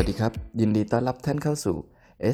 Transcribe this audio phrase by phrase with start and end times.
[0.00, 1.76] สวัสดีครับ ยินดีต้อนรับท่านเข้าสู่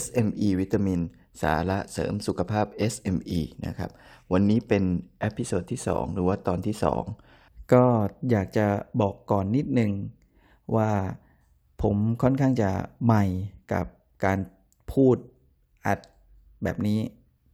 [0.03, 1.01] SME วิตามิน
[1.43, 3.91] สาระเสริมสุขภาพ SME นะครับ
[4.33, 4.85] วันนี้เป็น
[5.21, 6.77] episode ที่ 2 หรือว่าตอนที่
[7.23, 7.85] 2 ก็
[8.31, 8.67] อยากจะ
[9.00, 9.91] บอกก่อนนิดนึง
[10.77, 10.91] ว่า
[11.82, 12.71] ผมค่อนข้างจะ
[13.05, 13.25] ใหม่
[13.72, 13.86] กับ
[14.25, 14.39] การ
[14.93, 15.17] พูด
[15.86, 15.99] อัด
[16.64, 16.99] แบบนี้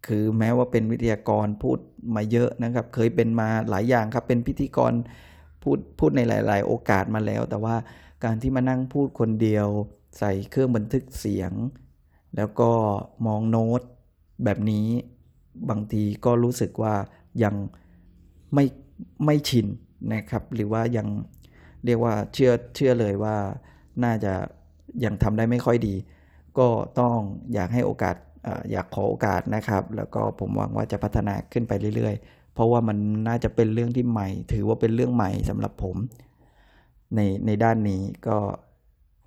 [0.06, 1.79] คือแม้ว่าเป็นวิทยากรพูด
[2.16, 4.92] มาเยอะนะครับ เคยเป็นมาหลายอย่างครับ เป็นพิธีกร
[5.62, 7.77] พูดพูดในหลาย ๆ โอกาสมาแล้ว แต่ว่า
[8.24, 9.68] การที่มานั่งพูดคนเดียว
[10.19, 11.52] ใส่เครื่องบันทึกเสียง
[12.37, 12.70] แล้วก็
[13.27, 13.82] มองโน้ต
[14.45, 14.87] แบบนี้
[15.70, 16.95] บางทีก็รู้สึกว่า
[17.42, 17.55] ยัง
[18.54, 18.65] ไม่
[19.24, 19.66] ไม่ชิน
[20.15, 21.06] นะครับ หรือว่ายัง
[21.84, 23.37] เรียกว่าเชื่อเชื่อเลยว่า
[24.04, 24.32] น่าจะ
[25.04, 25.95] ยังทำได้ไม่ค่อยดี
[26.59, 26.68] ก็
[26.98, 27.16] ต้อง
[27.54, 28.16] อยากให้โอกาส
[28.71, 35.96] อยากขอโอกาสนะครับ แล้วก็ผมหวังว่าจะพัฒนาขึ้นไปเรื่อยๆ เพราะว่ามันน่าจะเป็นเรื่องที่ใหม่ ถือว่าเป็นเรื่องใหม่สำหรับผม
[37.15, 38.38] ในในด้านนี้ก็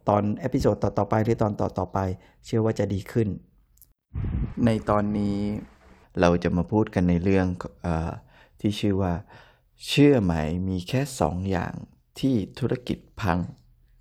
[0.10, 2.00] ตอน episode ต่อๆไปหรือตอนต่อๆไป
[2.46, 3.28] เชื่อว่าจะดีขึ้น
[4.66, 5.38] ในตอนนี้
[6.20, 7.48] เราจะมาพูดกันในเรื่อง
[7.86, 7.88] อ
[8.60, 9.14] ที่ชื่อว่า
[9.88, 10.34] เชื่อไหม
[10.70, 11.74] มีแค่สองอย่าง
[12.20, 13.40] ที่ธุรกิจพัง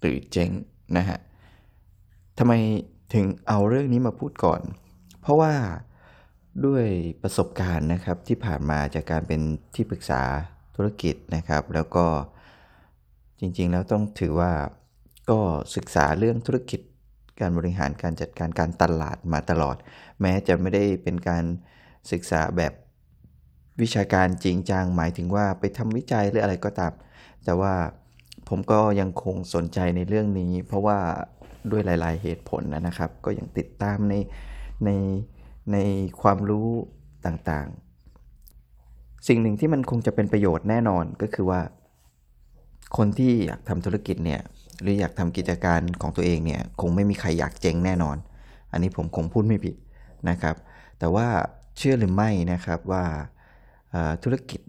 [0.01, 0.51] หรือเจ๊ง
[0.97, 1.19] นะฮะ
[2.39, 2.53] ทำไม
[3.15, 4.63] ถึงเอาเรื่องนี้มาพูดก่อน
[5.21, 5.53] เพราะว่า
[6.67, 6.87] ด้วย
[7.23, 9.41] ประสบการณ์นะครับที่ผ่านมาจากการเป็น
[9.75, 10.23] ที่ปรึกษา
[10.77, 12.07] ธุรกิจนะครับ แล้วก็
[13.41, 14.53] จริงๆแล้วต้องถือว่า
[15.31, 15.41] ก็
[15.77, 16.81] ศึกษาเรื่องธุรกิจ
[17.41, 19.77] การบริหารการจัดการการตลาดมาตลอด
[20.21, 21.45] แม้จะไม่ได้เป็นการ
[22.13, 22.73] ศึกษาแบบ
[23.83, 26.93] วิชาการจริงจังหมายถึงว่าไปทำวิจัยหรืออะไรก็ตาม
[27.45, 27.75] แต่ว่า
[28.49, 30.99] ผมก็ยังคงสนใจในเรื่องนี้ เพราะว่า
[31.71, 34.15] ด้วยหลาย ๆ เหตุผลนะครับ ก็ยังติดตามใน
[34.85, 34.91] ใน
[35.73, 35.77] ใน
[36.23, 36.69] ความรู้
[37.27, 41.61] ต่างๆ สิ่งหนึ่งที่มันคงจะเป็นประโยชน์แน่นอนก็คือว่า
[42.97, 44.41] คนที่อยากทำธุรกิจเนี่ย
[44.83, 48.17] หรืออยากทำกิจการของตัวเองเนี่ยคงไม่มีใครอยากเจ๊งแน่นอน
[48.73, 49.77] อันนี้ผมคงพูดไม่ผิด
[50.29, 50.57] นะครับ
[50.99, 51.27] แต่ว่า
[51.77, 53.05] เชื่อหรือไม่นะครับว่า
[54.23, 54.61] ธุรกิจ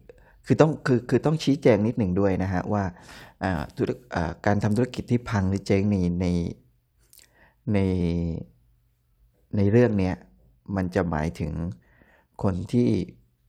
[0.45, 2.83] คือต้องคือคือต้องชี้แจงนิดหนึ่งด้วยนะฮะว่า
[3.77, 3.89] ธุร
[4.45, 6.27] การทำธุรกิจที่พังหรือเจ๊งในใน
[7.73, 7.79] ใน
[9.57, 10.11] ในเรื่องนี้
[10.75, 11.53] มันจะหมายถึง
[12.43, 12.89] คนที่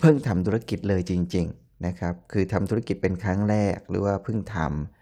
[0.01, 4.94] เพิ่งทำธุรกิจเลยจริง ๆนะครับ คือทำธุรกิจเป็นครั้งแรกหรือว่าเพิ่งทำ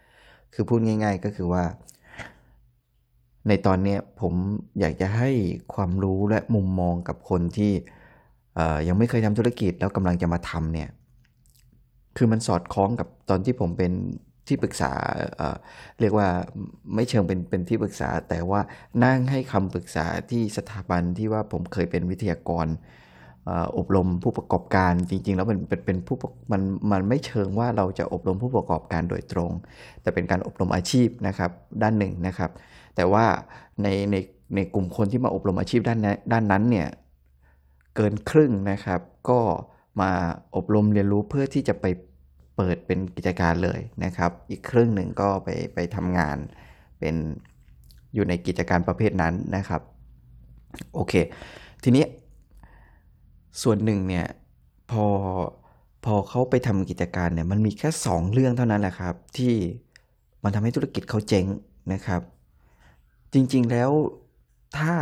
[0.53, 1.63] คือพูดง่าย ๆ ก็คือว่า
[3.47, 4.33] ในตอนนี้ผม
[4.79, 5.29] อยากจะให้
[5.73, 7.73] ความรู้และมุมมองกับคนที่
[8.87, 10.89] ยังไม่เคยทำธุรกิจแล้วกำลังจะมาทำเนี่ย
[12.17, 13.91] คือมันสอดคล้องกับตอนที่ผมเป็น
[14.47, 14.91] ที่ปรึกษา
[15.37, 16.27] เเรียกว่า
[16.95, 18.61] ไม่เชิงเป็นเป็นที่ปรึกษา แต่ว่า
[19.05, 22.67] นั่งให้คำปรึกษาที่สถาบันที่ว่าผมเคยเป็นวิทยากร
[23.77, 26.15] อบรมผู้ประกอบการจริง ๆ แล้วมันเป็นเป็นผู้
[26.51, 26.61] มัน
[26.91, 29.51] มันไม่เชิงว่าเราจะอบรมผู้ประกอบการโดยตรง
[30.01, 31.51] แต่เป็นการอบรมอาชีพนะครับ
[31.81, 32.51] ด้านหนึ่งนะครับ
[32.95, 33.25] แต่ว่า
[33.83, 34.15] ในใน
[34.55, 35.99] ในกลุ่มคนที่มาอบรมอาชีพด้าน
[36.31, 36.87] ด้านนั้นเนี่ย
[37.95, 39.39] เกินครึ่งนะครับ ก็
[40.01, 40.11] มา
[40.55, 41.85] อบรมเรียนรู้เพื่อที่จะไป
[42.57, 46.37] เปิดเป็นกิจการเลยนะครับ อีกครึ่งหนึ่งก็ไปไปทำงาน
[46.99, 47.15] เป็น
[48.13, 49.81] อยู่ในกิจการประเภทนั้นนะครับ
[50.93, 51.13] โอเค
[51.83, 52.03] ทีนี้
[53.61, 54.27] ส่วนหนึ่งเนี่ย
[54.91, 55.05] พอ
[56.05, 59.53] พอเขาไปทำกิจการเนี่ยมันมีแค่ 2 เรื่องเท่านั้นแหละครับ ที่
[60.43, 61.45] มันทำให้ธุรกิจเขาเจ๊ง
[61.93, 62.21] นะครับ
[63.33, 63.91] จริงๆแล้ว
[64.77, 64.95] ถ้า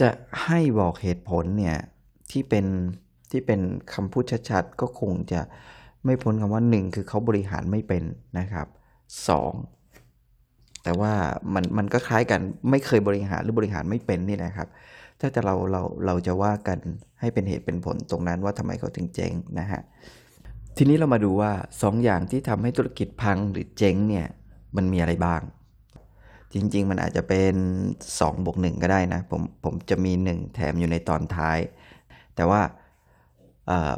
[0.00, 0.08] จะ
[0.44, 1.76] ให้บอกเหตุผลเนี่ย
[2.30, 2.66] ที่เป็น
[3.30, 3.60] ที่เป็น
[3.92, 5.40] คำพูดชัดๆ ก็คงจะ
[6.04, 8.02] ไม่พ้นคำว่า 1 คือเขาบริหารไม่เป็น
[8.38, 11.12] นะครับ 2 แต่ว่า
[11.54, 12.40] มันมันก็คล้ายกัน
[12.70, 14.68] ไม่เคยบริหารหรือบริหารไม่เป็นนี่นะครับ
[15.20, 16.78] ถ้าจะเราเราเราจะว่ากัน
[17.20, 19.82] ให้เป็นเหตุเป็นผลตรงนั้นว่าทำไมเขาถึงเจ๊งนะฮะ
[20.76, 24.26] ทีนี้เรามาดูว่า 2ออย่างที่ทำให้ธุรกิจพังหรือเจ๊งเนี่ย
[24.76, 25.42] มันมีอะไรบ้าง
[26.54, 27.54] จริง ๆ มันอาจจะเป็น
[28.08, 31.58] 2บวก1ก็ได้นะผมผมจะมี 1 แถมอยู่ในตอนท้าย
[32.36, 32.60] แต่ว่า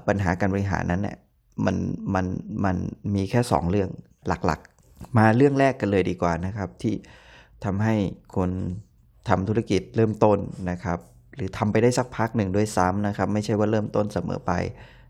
[0.08, 1.16] ปัญหาการบริหารนั้นเนี่ย
[1.64, 1.76] มัน
[2.14, 2.26] มัน
[2.64, 2.76] มัน
[3.14, 3.90] มีแค่ 2 เรื่อง
[4.28, 6.94] หลักๆ มาเรื่องแรกกันเลยดีกว่านะครับ ที่
[7.64, 7.94] ทำให้
[8.36, 8.50] คน
[9.28, 10.38] ทำธุรกิจเริ่มต้น
[10.70, 10.98] นะครับ
[11.36, 14.52] หรือทำไปได้สักพักหนึ่งด้วยซ้ำนะครับ ไม่ใช่ว่าเริ่มต้นเสมอไป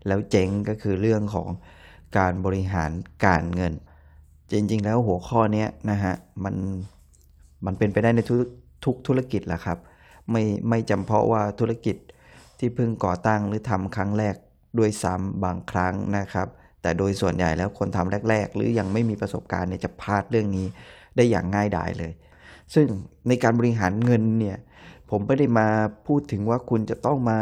[0.07, 1.49] แล้วเจ๊งก็คือเรื่องของ
[2.17, 2.91] การบริหาร
[3.25, 3.73] การเงิน
[4.51, 6.55] จริง ๆ แล้วหัวข้อนี้นะฮะมัน
[7.65, 8.39] มันเป็นไปได้ในทุก
[8.85, 9.77] ทุกธุรกิจแหละครับ
[10.31, 11.95] ไม่ไม่จำเพาะว่าธุรกิจ
[12.59, 14.35] ที่เพิ่งก่อตั้งหรือทำครั้งแรก
[14.79, 16.47] ด้วยซ้ำบางครั้งนะครับ
[16.81, 20.67] แต่โดยส่วนใหญ่แล้วคนทำแรก ๆ หรือยังไม่มีประสบการณ์เนี่ยจะพลาดเรื่องนี้
[21.15, 22.11] ได้อย่างง่ายดายเลย
[22.73, 22.87] ซึ่ง
[23.27, 24.57] ในการบริหารเงินเนี่ย
[25.09, 25.67] ผมไม่ได้มา
[26.07, 27.39] พูดถึงว่าคุณจะต้องมา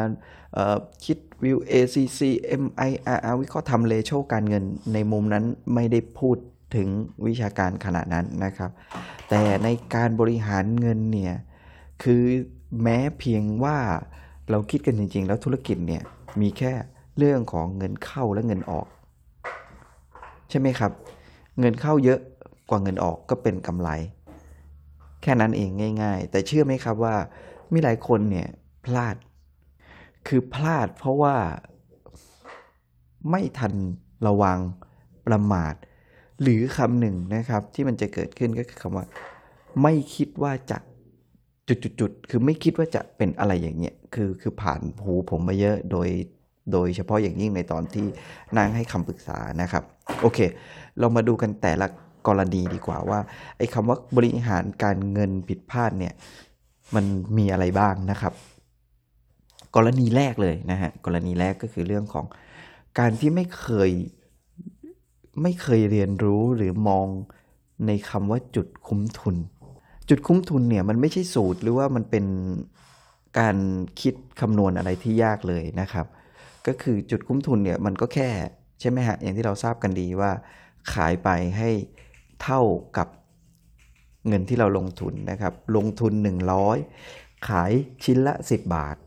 [1.05, 2.19] คิดวิว ACC
[2.61, 4.63] MIRR วิเคราะห์ทำเลโชการเงิน
[4.93, 6.37] ในมุมนั้นไม่ได้พูด
[6.75, 6.87] ถึง
[7.27, 8.71] วิชาการขนาดนั้นนะครับ
[9.29, 11.35] แต่ในการบริหารเงินเนี่ย
[12.03, 12.23] คือ
[12.81, 13.77] แม้เพียงว่า
[14.49, 16.03] เราคิดกันจริง ๆ แล้วธุรกิจเนี่ย
[16.41, 16.73] มีแค่
[17.17, 18.87] เรื่องของเงินเข้าและเงินออก
[20.49, 20.91] ใช่ไหมครับ
[21.59, 22.19] เงินเข้าเยอะ
[22.69, 23.89] กว่าเงินออกก็เป็นกำไร
[25.25, 25.69] แค่นั้นเอง
[26.03, 27.15] ง่าย ๆ แต่เชื่อไหมครับว่า
[27.73, 28.47] มีหลายคนเนี่ย
[28.85, 29.15] พลาด
[30.27, 31.35] คือพลาดเพราะว่า
[33.31, 33.73] ไม่ทัน
[34.27, 34.59] ระวัง
[35.27, 35.73] ประมาท
[36.41, 39.05] หรือคำหนึ่งนะครับที่มันจะเกิดขึ้นก็คือคำว่า
[39.81, 40.77] ไม่คิดว่าจะ
[41.67, 46.09] จุดๆๆคือไม่คิดว่าจะเป็นอะไรอย่างเงี้ยคือคือผ่านหูผมมาเยอะโดย
[46.71, 48.05] โดยเฉพาะอย่างยิ่งในตอนที่
[48.57, 49.83] นางให้คำปรึกษานะครับ
[50.21, 50.39] โอเค
[50.99, 51.87] เรามาดูกันแต่ละ
[52.27, 53.19] กรณีดีกว่าว่า
[53.57, 56.13] ไอ้คำว่าบริหารการเงินผิดพลาดเนี่ย
[56.95, 57.05] มัน
[57.37, 58.33] มีอะไรบ้างนะครับ
[59.75, 62.25] กรณีแรกเลยนะฮะกรณีแรกก็คือเรื่องของ
[62.99, 63.91] การที่ไม่เคย
[65.41, 67.07] ไม่เคยเรียนรู้หรือมอง
[67.87, 69.35] ในคำว่าจุดคุ้มทุน
[70.09, 72.25] จุดคุ้มทุนเนี่ยมันไม่ใช่สูตรหรือว่ามันเป็น
[73.39, 73.57] การ
[74.01, 76.05] คิดคำนวณอะไรที่ยากเลยนะครับ
[76.67, 78.29] ก็คือจุดคุ้มทุนเนี่ยมันก็แค่
[78.79, 80.31] ใช่ไหมฮะอย่างที่เราทราบกันดีว่า
[80.93, 81.69] ขายไปให้
[82.45, 82.61] เท่า
[82.97, 83.07] กับ
[84.27, 86.13] เงินที่เราลงทุนนะครับ ลงทุน
[86.79, 87.71] 100 ขาย
[88.03, 88.97] ชิ้นละ 10 บาท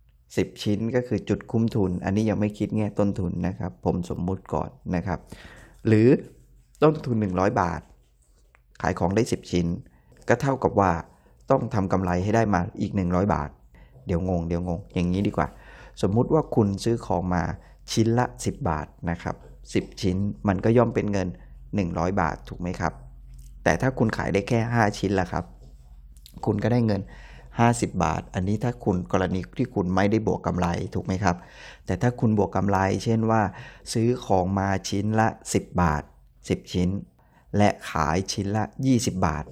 [0.00, 5.18] 10 ชิ้นก็คือจุดคุ้มทุน อันนี้ยังไม่คิดแง่ต้นทุนนะครับ ผมสมมุติก่อนนะครับ
[5.86, 6.08] หรือ
[6.82, 7.80] ต้นทุน 100 บาท
[8.82, 9.66] ขายของได้ 10 ชิ้น
[10.28, 10.92] ก็เท่ากับว่า
[11.50, 13.50] ต้องทำกำไรให้ได้มาอีก 100 บาท
[14.06, 15.48] เดี๋ยวงง เดี๋ยวงง อย่างนี้ดีกว่า
[16.02, 17.42] สมมุติว่าคุณซื้อของมา
[17.92, 19.36] ชิ้นละ 10 บาทนะครับ
[19.72, 20.16] 10 ชิ้น
[20.48, 21.28] มันก็ย่อมเป็นเงิน
[21.78, 22.92] 100 บาทถูกไหมครับ
[23.64, 25.44] แต่ถ้าคุณขายได้แค่ 5 ชิ้นล่ะครับ
[26.44, 27.02] คุณก็ได้เงิน
[27.50, 31.36] 50 บาท อันนี้ถ้าคุณกรณีที่คุณไม่ได้บวกกำไรถูกไหมครับ
[31.86, 33.42] แต่ถ้าคุณบวกกำไร เช่นว่า
[33.92, 36.02] ซื้อของมาชิ้นละ 10 บาท
[36.38, 36.88] 10 ชิ้น
[37.56, 39.44] และขายชิ้นละ 20 บาท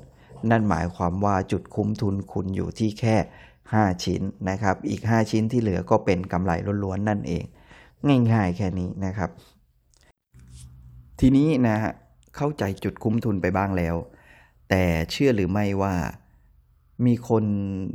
[0.51, 3.17] นั่นหมายความว่าจุดคุ้มทุนคุณอยู่ที่แค่
[3.63, 6.53] 5 ชิ้นนะครับ อีก 5 ชิ้นที่เหลือก็เป็นกำไร
[6.85, 7.45] ล้วนๆนั่นเอง
[8.33, 9.31] ง่ายๆแค่นี้นะครับ
[11.21, 11.93] ทีนี้นะฮะ
[12.39, 13.97] เข้าใจจุดคุ้มทุนไปบ้างแล้ว
[14.71, 15.95] แต่เชื่อหรือไม่ว่า
[17.07, 17.45] มีคน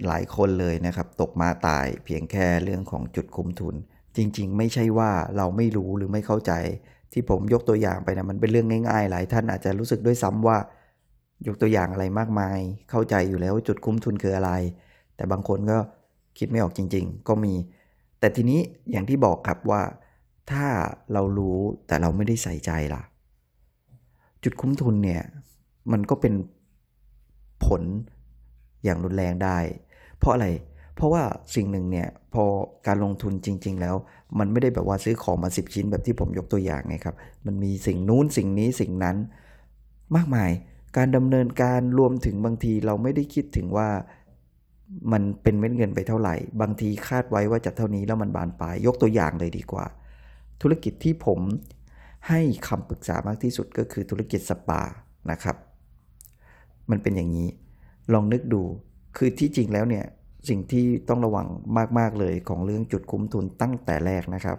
[0.07, 3.75] หลายคนเลยนะครับ ตกมาตายเพียงแค่เรื่องของจุดคุ้มทุน
[4.17, 6.51] จริง ๆ ไม่ใช่ว่าเราไม่รู้หรือไม่เข้าใจ
[7.13, 10.57] ที่ผมยกตัวอย่างไปนะมันเป็นเรื่องง่ายๆ หลายท่านอาจจะรู้สึกด้วยซ้ำว่า
[11.47, 12.59] ยกตัวอย่างอะไรมากมาย
[12.89, 14.51] เข้าใจอยู่แล้วว่าจุดคุ้มทุนคืออะไร
[15.15, 15.77] แต่บางคนก็
[16.37, 17.53] คิดไม่ออกจริง ๆ ก็มี
[18.19, 18.59] แต่ทีนี้
[18.91, 19.81] อย่างที่บอกครับว่า
[20.51, 20.67] ถ้า
[21.13, 21.57] เรารู้
[21.87, 23.03] แต่เราไม่ได้ใส่ใจล่ะ
[24.43, 25.21] จุดคุ้มทุนเนี่ย
[25.91, 26.33] มันก็เป็น
[27.65, 27.81] ผล
[28.83, 29.57] อย่างรุนแรงได้
[30.19, 30.47] เพราะอะไร
[30.95, 31.23] เพราะว่า
[31.55, 32.43] สิ่งหนึ่งเนี่ยพอ
[32.87, 33.95] การลงทุนจริง ๆ แล้ว
[34.39, 39.17] มันไม่ได้แบบว่าซื้อของมา 10 ชิ้นแบบที่ผมยกตัวอย่างไงครับ มันมีสิ่งนู้นสิ่งนี้สิ่งนั้น
[40.15, 40.51] มากมาย
[40.97, 43.89] การดำเนินการรวมถึงบางทีเราไม่ได้คิดถึงว่า
[45.11, 49.85] มันเป็นเม็ดเงินไปเท่าไหร่ บางทีคาดไว้ว่าจะเท่านี้แล้วมันบานปลายยกตัวอย่างเลยดีกว่า
[50.61, 51.39] ธุรกิจที่ผม
[52.27, 54.81] ให้คำปรึกษามากที่สุดก็คือธุรกิจสปา
[55.31, 55.57] นะครับ
[56.89, 57.47] มันเป็นอย่างนี้
[58.13, 58.61] ลองนึกดู
[59.17, 60.05] คือที่จริงแล้วเนี่ย
[60.49, 61.47] สิ่งที่ต้องระวัง
[61.99, 64.57] มาก ๆ เลยของเรื่องจุดคุ้มทุนตั้งแต่แรกนะครับ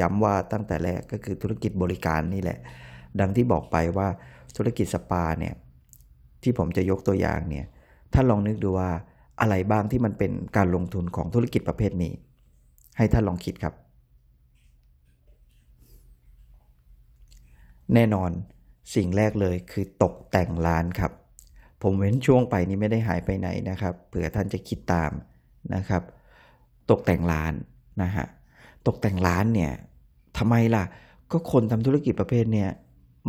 [0.00, 2.58] ย้ำว่าตั้งแต่แรกก็คือธุรกิจบริการนี่แหละ
[3.20, 4.08] ดังที่บอกไปว่า
[4.56, 5.54] ธุรกิจสปาเนี่ย
[6.42, 7.66] ที่ผมจะยกตัวอย่างเนี่ย
[8.12, 8.90] ถ้าลองนึกดูว่า
[9.40, 12.12] อะไรบ้างที่มันเป็นการลงทุนของธุรกิจประเภทนี้
[12.96, 13.74] ให้ท่านลองคิดครับ
[17.94, 18.30] แน่นอน
[18.94, 21.12] สิ่งแรกเลยคือตกแต่งร้านครับ
[21.82, 25.10] ผมเว้นช่วงไปนี้ไม่ได้หายไปไหนนะครับเผื่อท่านจะคิดตาม
[25.74, 26.02] นะครับ
[26.90, 27.52] ตกแต่งร้าน
[28.02, 28.26] นะฮะ
[28.86, 29.72] ตกแต่งร้านเนี่ย
[30.38, 30.84] ทำไมล่ะ
[31.30, 32.70] ก็คนทำธุรกิจประเภทเนี่ย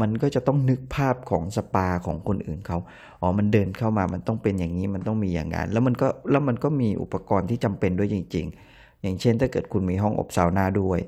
[0.01, 2.77] มันก็จะต้องนึกภาพของสปาของคนอื่นเขา
[3.21, 10.99] อ๋อ มันเดินเข้ามา มันต้องเป็นอย่างนี้ มันต้องมีอย่างนั้น แล้วมันก็ แล้วมันก็มีอุปกรณ์ที่จำเป็นด้วยจริง ๆ อย่างเช่น ถ้าเกิดคุณมีห้องอบซาวน่าด้วย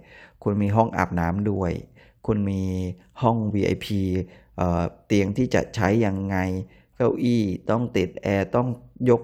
[0.44, 1.72] คุณมีห้องอาบน้ำด้วย
[2.26, 2.64] คุณมี
[3.22, 3.88] ห้อง VIP
[4.58, 6.38] เอ่อเตียงที่จะใช้ยังไง
[6.96, 8.68] เก้าอี้ต้องติดแอร์ต้อง
[9.10, 9.22] ยก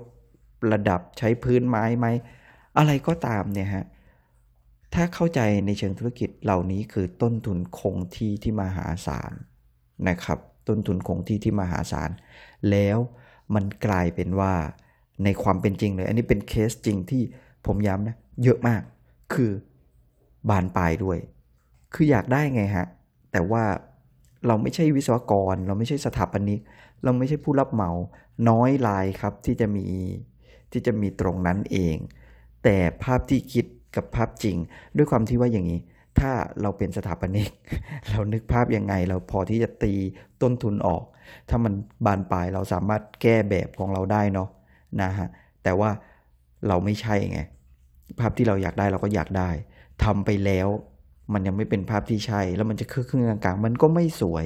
[0.72, 2.08] ระดับใช้พื้นไม้ไหม
[2.78, 3.86] อะไรก็ตามเนี่ยฮะ
[4.94, 9.32] ถ้าเข้าใจในเชิงธุรกิจเหล่านี้คือต้นทุนคงที่ที่มหาศาล
[10.10, 12.10] นะครับ ต้นทุนคงที่ที่มหาศาล
[12.72, 12.98] แล้ว
[13.56, 14.54] มันกลายเป็นว่า
[15.24, 17.24] ในความเป็นจริงเลย อันนี้เป็นเคสจริงที่
[17.66, 18.82] ผมย้ำนะ เยอะมาก
[19.34, 19.52] คือ
[20.50, 21.18] บานปลายด้วย
[21.94, 22.88] คืออยากได้ไงฮะ
[23.32, 23.64] แต่ว่า
[24.48, 26.60] เราไม่ใช่วิศวกร เราไม่ใช่สถาปนิก
[27.04, 27.92] เราไม่ใช่ผู้รับเหมา
[28.50, 29.86] น้อยรายครับที่จะมี
[30.72, 31.96] ที่จะมีตรงนั้นเอง
[32.64, 34.58] แต่ภาพที่คิดกับภาพจริง
[34.98, 35.80] ด้วยความที่ว่าอย่างนี้
[36.20, 36.32] ถ้า
[36.62, 37.50] เราเป็นสถาปนิก
[38.10, 39.94] เรานึกภาพยังไง เราพอที่จะตี
[40.42, 41.04] ต้นทุนออก
[41.50, 41.74] ถ้ามัน
[42.06, 44.50] บานปลายเราสามารถแก้แบบของเราได้เนาะ
[45.02, 45.28] นะฮะ
[45.64, 45.90] แต่ว่า
[46.68, 47.40] เราไม่ใช่ไง
[48.20, 49.50] ภาพที่เราอยากได้เราก็อยากได้
[50.04, 50.68] ทำไปแล้ว
[51.34, 54.46] มันยังไม่เป็นภาพที่ใช่ แล้วมันจะครึ่งกลางๆ มันก็ไม่สวย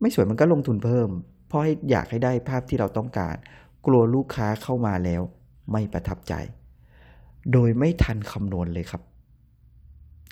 [0.00, 1.08] ไม่สวยมันก็ลงทุนเพิ่ม
[1.48, 3.36] เพราะอยากให้ได้ภาพที่เราต้องการ
[3.86, 5.22] กลัวลูกค้าเข้ามาแล้ว
[5.72, 6.34] ไม่ประทับใจ
[7.52, 9.02] โดยไม่ทันคำนวณเลยครับ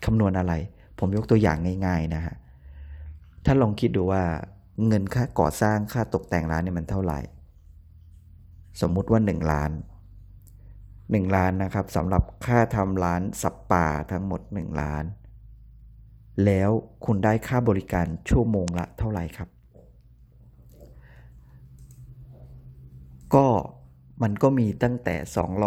[0.04, 0.52] คำนวณอะไร
[0.98, 2.34] ผมยกตัวอย่างง่าย ๆนะฮะ
[3.44, 4.22] ถ้าลองคิดดูว่า
[4.86, 7.20] เงินค่าก่อสร้างค่าตกแต่งร้านเนี่ยมันเท่าไหร่
[8.80, 9.70] สมมุติว่า 1 ล้าน
[10.52, 15.04] 1 ล้านนะครับสำหรับค่าทำร้านสัปปาทั้งหมด 1 ล้าน
[16.46, 16.70] แล้ว
[17.04, 19.48] คุณได้ค่าบริการชั่วโมงละเท่าไหร่ครับ
[23.34, 23.46] ก็
[24.22, 25.16] มันก็มีตั้งแต่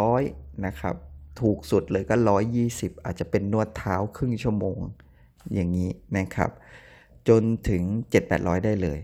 [0.08, 0.96] 200 นะครับ
[1.42, 2.16] ถูกสุดเลยก็
[2.60, 4.78] 120 อาจจะเป็นนวดเท้าครึ่งชั่วโมง
[5.54, 6.52] อย่างนี้นะครับ
[7.28, 7.84] จนถึง
[8.24, 9.00] 7-800 ได้เลย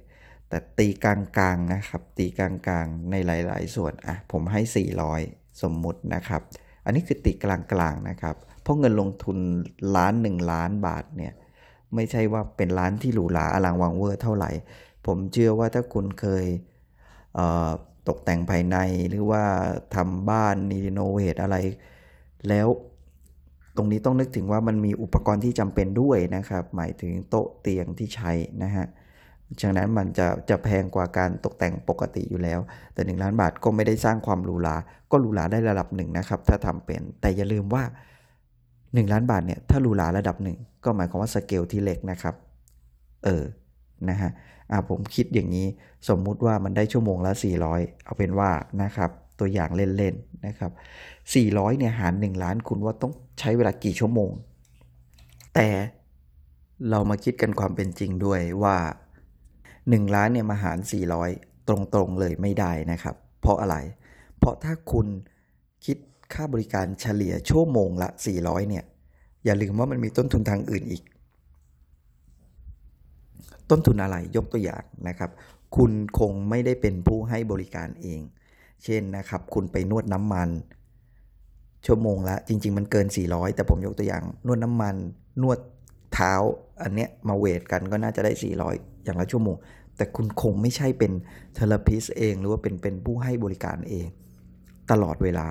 [0.49, 4.61] แต่ตีกลางๆนะครับ ตีกลางๆในหลายๆ ส่วนอะผมให้
[5.11, 6.41] 400 สมมุตินะครับ
[6.85, 9.37] อันนี้คือตีกลางๆนะครับ เพราะเงินลงทุน
[9.95, 11.33] ล้าน 1 ล้านบาทเนี่ย
[11.95, 14.51] ไม่ใช่ว่าเป็นร้านที่หรูหราอลังวังเวอร์เท่าไหร่
[15.05, 16.45] ผมเชื่อว่าถ้าคุณเคย
[18.07, 18.77] ตกแต่งภายใน
[19.09, 19.43] หรือว่า
[19.95, 21.55] ทำบ้านรีโนเวทอะไร
[22.49, 22.67] แล้ว
[23.77, 28.31] ตรงนี้ต้องนึกถึงว่ามันมีอุปกรณ์ที่จำเป็นด้วยนะครับ หมายถึงโต๊ะเตียงที่ใช้
[28.63, 28.87] นะฮะ
[29.61, 32.59] ฉะนั้นมันจะจะแพงกว่าการตกแต่งปกติอยู่แล้ว
[32.93, 34.75] แต่ 1 ล้านบาทก็ไม่ได้สร้างความหรูหรา
[35.11, 37.83] ก็หรูหราได้ระดับหนึ่งนะครับ ถ้าทำเป็น แต่อย่าลืมว่า
[38.93, 42.35] 1ล้านบาทเนี่ยถ้าหรูหราระดับหนึ่งก็หมายความว่าสเกลที่เล็กนะครับ
[43.25, 43.43] เออ
[44.09, 44.31] นะฮะ
[44.71, 45.67] อ่าผมคิดอย่างนี้
[46.09, 47.31] สมมุติว่ามันได้ชั่วโมงละ
[47.69, 48.51] 400 เอาเป็นว่า
[48.83, 50.71] นะครับ ตัวอย่างเล่นๆนะครับ
[51.25, 54.31] 400เนี่ยหาร 1 ล้านคุณว่าต้องใช้เวลากี่ชั่วโมง
[55.55, 55.69] แต่
[56.89, 58.75] เรามาคิดกันความเป็นจริงด้วยว่า
[59.45, 60.77] 1 ล้านเนี่ยมาหาร
[61.23, 63.75] 400 ตรงๆเลยไม่ได้นะครับ เพราะอะไร
[64.37, 65.07] เพราะถ้าคุณ
[66.33, 68.09] ค่าบริการเฉลี่ยชั่วโมงละ
[68.39, 68.85] 400 เนี่ย
[69.45, 71.03] อย่าลืมว่ามันมีต้นทุนทางอื่นอีก
[73.69, 75.31] ต้นทุนอะไรยกตัวอย่างนะครับ
[75.75, 78.19] คุณคงไม่ได้เป็นผู้ให้บริการเอง
[78.83, 80.49] เช่นนะครับ คุณไปนวดน้ำมัน
[81.85, 84.95] ชั่วโมงละ จริง ๆ มันเกิน 400 แต่ผมยกตัวอย่าง นวดน้ำมัน
[85.41, 85.59] นวด
[86.13, 86.33] เท้า
[86.81, 88.31] อันเนี้ยมาเวทกันก็น่าจะได้
[88.67, 89.55] 400 อย่างละชั่วโมง
[89.97, 91.11] แต่คุณคงไม่ใช่เป็น
[91.55, 94.07] เทเลพิสเอง หรือว่าเป็นเป็นผู้ให้บริการเอง
[94.91, 95.47] ตลอดเวลา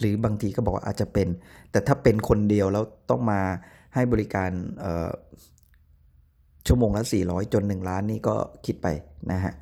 [0.00, 1.28] หรือบางทีก็บอกว่าอาจจะเป็น
[1.70, 3.40] แต่ถ้าเป็นคนเดียวแล้วต้องมา
[3.94, 4.50] ให้บริการ
[6.66, 8.34] ชั่วโมงละ 400 จน 1 ล้านนี่ก็
[8.66, 8.86] คิดไป
[9.32, 9.54] นะฮะ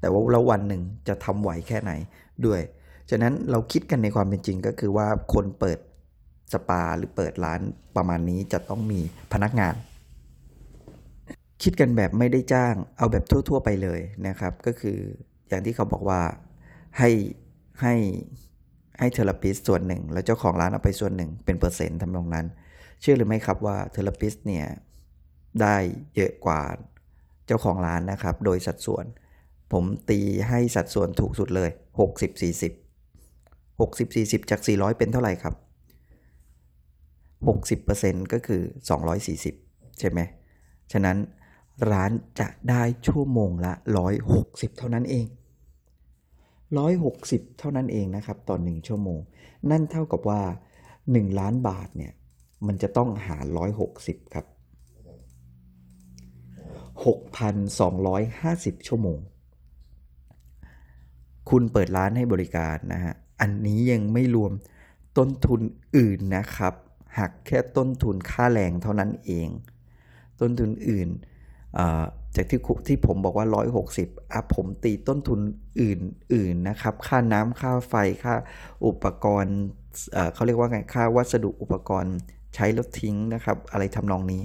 [0.00, 1.92] แต่ว่าแล้ววันหนึ่งจะทำไหวแค่ไหน
[2.46, 2.60] ด้วย
[3.10, 5.78] ฉะนั้นเราคิดกันในความเป็นจริงก็คือว่าคนเปิด
[6.52, 7.60] สปาหรือเปิดร้าน
[7.96, 9.00] ประมาณนี้จะต้องมี
[9.32, 9.74] พนักงาน
[11.62, 14.98] คิดกันแบบไม่ได้จ้างเอาแบบทั่ว ๆ ไปเลยนะครับ ก็คือ
[15.48, 16.20] อย่างที่เขาบอกว่า
[16.98, 17.10] ให้
[17.82, 17.94] ให้
[18.98, 22.46] ให้เทเลปิสส่วนหนึ่ง แล้วเจ้าของร้านเอาไปส่วนหนึ่งเป็นเปอร์เซ็นต์ทำนองนั้น
[23.00, 24.66] เชื่อหรือไม่ครับว่าเทเลปิสเนี่ย
[25.60, 25.76] ได้
[26.16, 26.60] เยอะกว่า
[27.46, 29.04] เจ้าของร้านนะครับ โดยสัดส่วน
[29.72, 32.72] ผมตีให้สัดส่วนถูกสุดเลย 60 40
[33.80, 35.54] 60 40 จาก 400 เป็นเท่าไหร่ครับ
[37.48, 38.62] 60%ก็คือ
[39.30, 40.20] 240 ใช่ไหม
[40.92, 41.16] ฉะนั้น
[41.92, 43.72] ร้านจะได้ชั่วโมงละ
[44.26, 45.26] 160 เท่านั้นเอง
[46.76, 49.20] 160 เท่านั้นเองนะครับต่อ1ชั่วโมง
[49.70, 50.40] นั่นเท่ากับว่า
[50.90, 52.12] 1 ล้านบาทเนี่ย
[52.66, 53.58] มันจะต้องหาร
[53.90, 54.46] 160 ครับ
[57.06, 59.18] 6,250 ชั่วโมง
[61.50, 64.52] คุณเปิดร้านให้บริการนะฮะ อันนี้ยังไม่รวม
[65.18, 65.60] ต้นทุน
[65.96, 66.74] อื่นนะครับ
[67.18, 69.48] หักแค่ต้นทุนค่าแรงเท่านั้นเอง
[70.40, 71.08] ต้นทุนอื่น
[72.36, 73.46] จากที่ที่ผมบอกว่า
[73.90, 75.40] 160อะผมตีต้นทุน
[75.80, 78.34] อื่นๆนะครับ ค่าน้ำค่าไฟค่า
[78.86, 79.56] อุปกรณ์
[80.34, 82.14] เขาเรียกว่าไงค่าวัสดุอุปกรณ์
[82.54, 84.42] ใช้แล้วทิ้งนะครับ อะไรทำนองนี้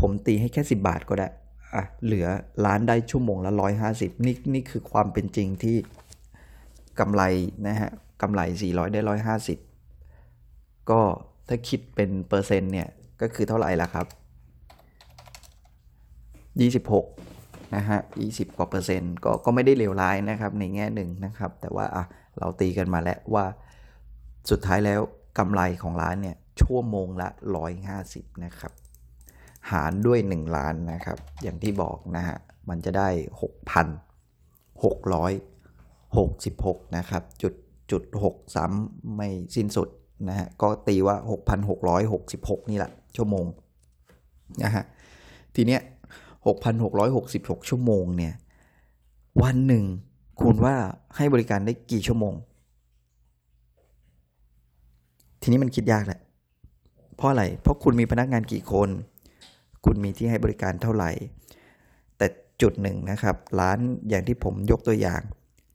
[0.00, 1.28] ผมตีให้แค่ 10 บาทก็ได้
[1.74, 2.26] อะเหลือ
[2.64, 3.52] ร้านได้ชั่วโมงละ
[3.88, 5.76] 150 นี่นี่คือความเป็นจริงที่
[7.00, 7.22] กำไร
[7.66, 7.90] นะฮะ
[8.22, 9.00] กำไร 400 ได้
[9.90, 11.00] 150 ก็
[11.48, 12.88] ถ้าคิดเป็นเปอร์เซ็นต์เนี่ย
[13.20, 14.06] ก็คือเท่าไหร่ล่ะครับ
[16.60, 22.04] 26นะฮะ20 กว่าเปอร์เซ็นต์ก็ก็ไม่ได้เลวร้ายนะครับในแง่หนึ่งนะครับ แต่ว่าอะ
[22.38, 23.44] เราตีกันมาแล้วว่า
[24.50, 25.00] สุดท้ายแล้ว
[25.38, 27.28] กำไรของร้านเนี่ยชั่วโมงละ
[27.86, 28.72] 150 นะครับ
[29.70, 32.36] หารด้วย 1 ล้านนะครับ อย่างที่บอกนะฮะ
[32.68, 33.08] มันจะได้
[35.82, 37.54] 6,666 นะครับ จุด
[37.90, 39.88] จุด6ซ้ำไม่สิ้นสุด
[40.28, 41.16] นะฮะ ก็ตีว่า
[41.94, 43.46] 6,666 นี่แหละ ชั่วโมง
[44.62, 44.84] นะฮะ
[45.54, 45.80] ทีเนี้ย
[46.46, 48.34] 6,666 ชั่วโมงเนี่ย
[49.42, 49.84] วันหนึ่ง
[50.40, 50.76] คุณว่า
[51.16, 52.34] ให้บริการได้กี่ชั่วโมง
[55.40, 56.20] ทีนี้มันคิดยากแหละ
[57.16, 58.88] เพราะอะไร เพราะคุณมีพนักงานกี่คน
[59.84, 61.10] คุณมีที่ให้บริการเท่าไหร่
[62.16, 62.26] แต่
[62.62, 65.22] จุดหนึ่งนะครับ ร้านอย่างที่ผมยกตัวอย่าง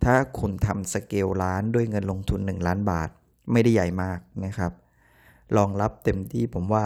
[0.03, 3.09] ถ้าคุณทำสเกลร้านด้วยเงินลงทุน 1 ล้านบาท
[3.51, 4.71] ไม่ได้ใหญ่มากนะครับ
[5.57, 6.85] รองรับเต็มที่ผมว่า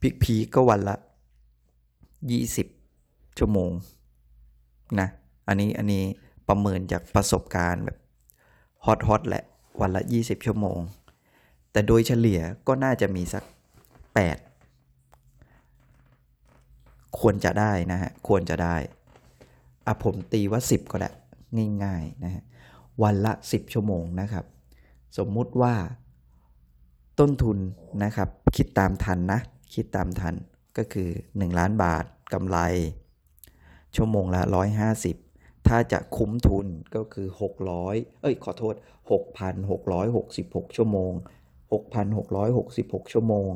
[0.00, 0.96] พิกพีก็วันละ
[2.26, 3.70] 20ชั่วโมง
[5.00, 5.08] นะ
[5.48, 6.04] อันนี้อันนี้
[6.48, 7.96] ประเมินจากประสบการณ์แบบ
[8.84, 9.44] ฮอตฮอตแหละ
[9.80, 10.78] วันละ 20 ชั่วโมง
[11.72, 13.44] แต่โดยเฉลี่ยก็น่าจะมีสัก
[14.70, 18.76] 8 ควรจะได้นะฮะ ควรจะได้
[19.86, 21.10] อะผมตีว่า 10 ก็ได้
[21.84, 22.42] ง่ายๆนะฮะ
[23.02, 24.44] วันละ 10 ชั่วโมงนะครับ
[25.18, 25.74] สมมุติว่า
[27.18, 27.58] ต้นทุน
[28.04, 29.40] นะครับ คิดตามทันนะ
[29.74, 30.34] คิดตามทัน
[30.76, 32.58] ก็คือ 1 ล้านบาทกำไร
[33.96, 34.42] ชั่วโมงละ
[35.04, 37.28] 150 ถ้าจะคุ้มทุนก็คือ
[37.74, 38.74] 600 เอ้ยขอโทษ
[39.74, 41.12] 6,666 ชั่วโมง
[41.72, 43.50] 6,666 ชั่วโมง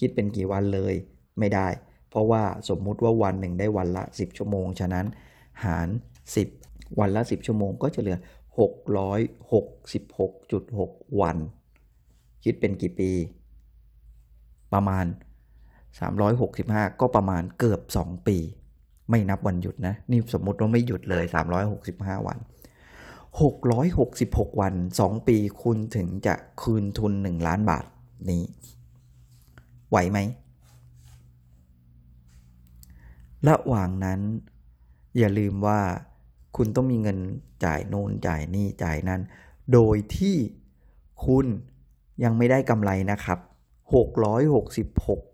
[0.00, 0.94] คิดเป็นกี่วันเลย
[1.38, 1.68] ไม่ได้
[2.08, 5.06] เพราะว่าสมมุติว่าวันหนึ่งได้วันละ 10 ชั่วโมง ฉะนั้น
[5.64, 5.88] หาร
[6.42, 8.18] 10 วันละ 10 ชั่วโมงก็จะเหลือ
[9.48, 11.36] 666.6 วัน
[12.44, 13.10] คิดเป็นกี่ปี
[14.72, 15.04] ประมาณ
[15.92, 18.38] 365 ก็ประมาณเกือบ 2 ปี
[19.10, 21.24] ไม่นับวันหยุดนะ นี่สมมุติว่าไม่หยุดเลย
[21.76, 22.38] 365 วัน
[23.64, 27.84] 666 วัน 2 ปีคุณถึงจะคืนทุน 1 ล้านบาท
[28.30, 28.42] นี้
[29.90, 30.18] ไหวไหม
[33.48, 34.20] ระหว่างนั้น
[35.18, 35.80] อย่าลืมว่า
[36.56, 37.18] คุณต้องมีเงิน
[37.64, 39.20] จ่ายโน่นจ่ายนี่จ่ายนั่น
[39.72, 40.36] โดยที่
[41.26, 41.46] คุณ
[42.24, 43.38] ยังไม่ได้กำไรนะครับ
[44.12, 45.31] 666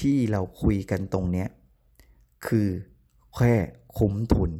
[0.00, 1.48] ที่เราคุยกันตรงเนี้ย
[2.46, 2.68] คือ
[3.34, 3.54] แค่
[3.98, 4.50] คุ้มทุน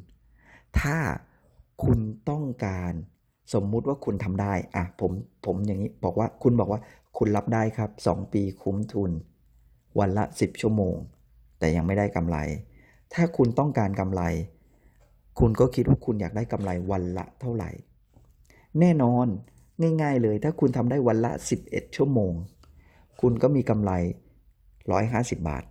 [0.80, 0.96] ถ้า
[1.84, 1.98] คุณ
[2.30, 2.92] ต้องการ
[3.54, 5.12] สมมุติว่าคุณทำได้อะผม
[5.46, 6.80] ผมอย่างนี้บอกว่าคุณบอกว่า
[7.18, 9.10] คุณรับได้ครับ 2 ปีคุ้มทุน
[9.98, 10.96] วันละ 10 ชั่วโมง
[11.58, 12.36] แต่ยังไม่ได้กำไร
[13.14, 14.22] ถ้าคุณต้องการกำไร
[15.38, 17.70] คุณก็คิดว่าคุณอยากได้กำไรวันละเท่าไหร่
[18.80, 19.26] แน่นอน
[20.02, 21.32] ง่าย ๆ เลย ถ้าคุณทำได้วันละ
[21.64, 22.32] 11 ชั่วโมง
[23.20, 23.92] คุณก็มีกำไร
[24.86, 25.64] 150 บาท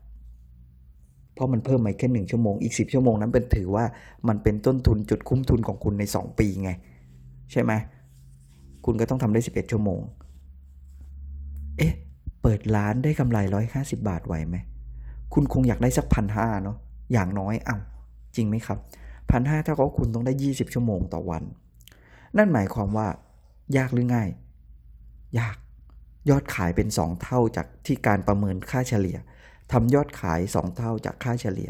[1.33, 3.85] เพราะมันเพิ่มมาแค่หนึ่งชั่วโมง อีก 10 ชั่วโมงนั้นเป็นถือว่า
[4.27, 6.71] มันเป็นต้นทุนจุดคุ้มทุนของคุณใน 2 ปีไง
[7.51, 7.71] ใช่ไหม
[8.85, 10.01] คุณก็ต้องทำได้ 11 ชั่วโมง
[11.77, 11.93] เอ๊ะ
[12.41, 13.37] เปิดร้านได้กำไร
[13.73, 14.57] 150 บาทไหวไหม
[15.33, 16.77] คุณคงอยากได้สักพันห้าเนาะ
[17.13, 17.77] อย่างน้อยเอ้า
[18.35, 18.77] จริงไหมครับ
[19.31, 21.43] พันห้าเท่ากับคุณต้องได้ 20 ชั่วโมงต่อวัน
[22.37, 23.07] นั่นหมายความว่า
[23.77, 24.29] ยากหรือง่าย
[25.39, 25.55] ยาก
[26.29, 29.17] ยอดขายเป็น 2 เท่าจากที่การประเมินค่าเฉลี่ย
[29.71, 31.69] ทำยอดขาย 2 เท่าจากค่าเฉลี่ย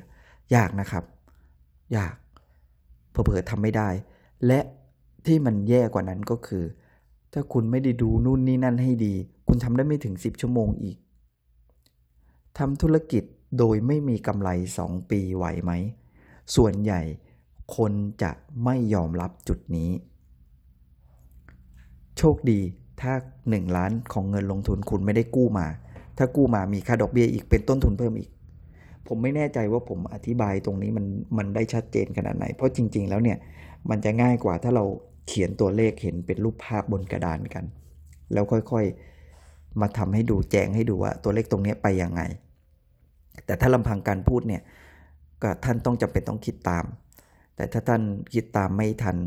[0.56, 1.04] ยากนะครับ
[1.98, 2.16] ยาก
[3.12, 3.90] เผลอๆทำไม่ได้
[4.48, 4.60] และ
[5.26, 6.64] ที่มันแย่กว่านั้นก็คือ
[7.34, 9.16] ถ้าคุณไม่ได้ดูนู่นนี่นั่นให้ดี
[9.48, 10.98] คุณทำได้ไม่ถึง 10 ชั่วโมงอีก
[12.58, 13.24] ทำธุรกิจ
[13.58, 14.50] โดยไม่มีกำไร
[14.84, 15.72] 2 ปีไหวไหม
[16.56, 17.02] ส่วนใหญ่
[17.76, 18.32] คนจะ
[18.64, 19.92] ไม่ยอมรับจุดนี้
[22.18, 22.62] โชคดี
[23.04, 23.14] ถ้า
[23.46, 25.68] 1 ล้านของเงินลงทุนคุณไม่ได้กู้มา
[26.18, 28.30] ถ้ากู้มามีค่าดอกเบี้ยอีกเป็นต้นทุนเพิ่มอีก
[29.08, 31.06] ผมไม่แน่ใจว่าผมอธิบายตรงนี้มัน
[31.38, 33.38] มันได้ชัดเจนขนาดไหน เพราะจริง ๆ แล้วเนี่ย
[33.90, 34.86] มันจะง่ายกว่าถ้าเรา
[35.28, 37.66] เขียนตัวเลขเห็นเป็นรูปภาพบนกระดานกัน
[38.34, 42.22] แล้วค่อยๆมาทำให้ดูแจงให้ดูว่าตัวเลขตรงนี้ไปยังไง
[43.46, 44.62] แต่ถ้าลำพังการพูดเนี่ย
[45.42, 46.86] ก็ท่านต้องจำเป็นต้องคิดตาม
[47.56, 48.02] แต่ถ้าท่าน
[48.34, 49.18] คิดตามไม่ทัน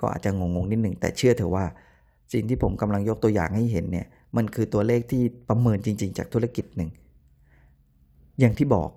[0.00, 1.64] ก็อาจจะงงๆนิดหนึ่งแต่เชื่อเถอะว่า
[2.32, 6.90] สิ่งที่ผมกำลังยกตัวอย่างให้เห็นเนี่ยมันคือตัวเลขที่ประเมินจริง ๆ จากธุรกิจหนึ่ง
[8.38, 8.90] อย่างที่บอก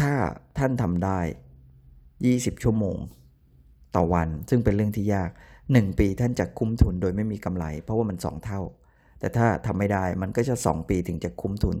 [0.00, 0.12] ถ้า
[0.58, 1.20] ท่านทำได้
[1.90, 2.96] 20 ชั่วโมง
[3.96, 5.30] ต่อวัน ซึ่งเป็นเรื่องที่ยาก
[5.64, 8.60] 1 ปีท่านจะคุ้มทุนโดยไม่มีกำไร เพราะว่ามัน 2 เท่า
[9.18, 11.76] แต่ถ้าทำไม่ได้มันก็จะ 2 ปีถึงจะคุ้มทุน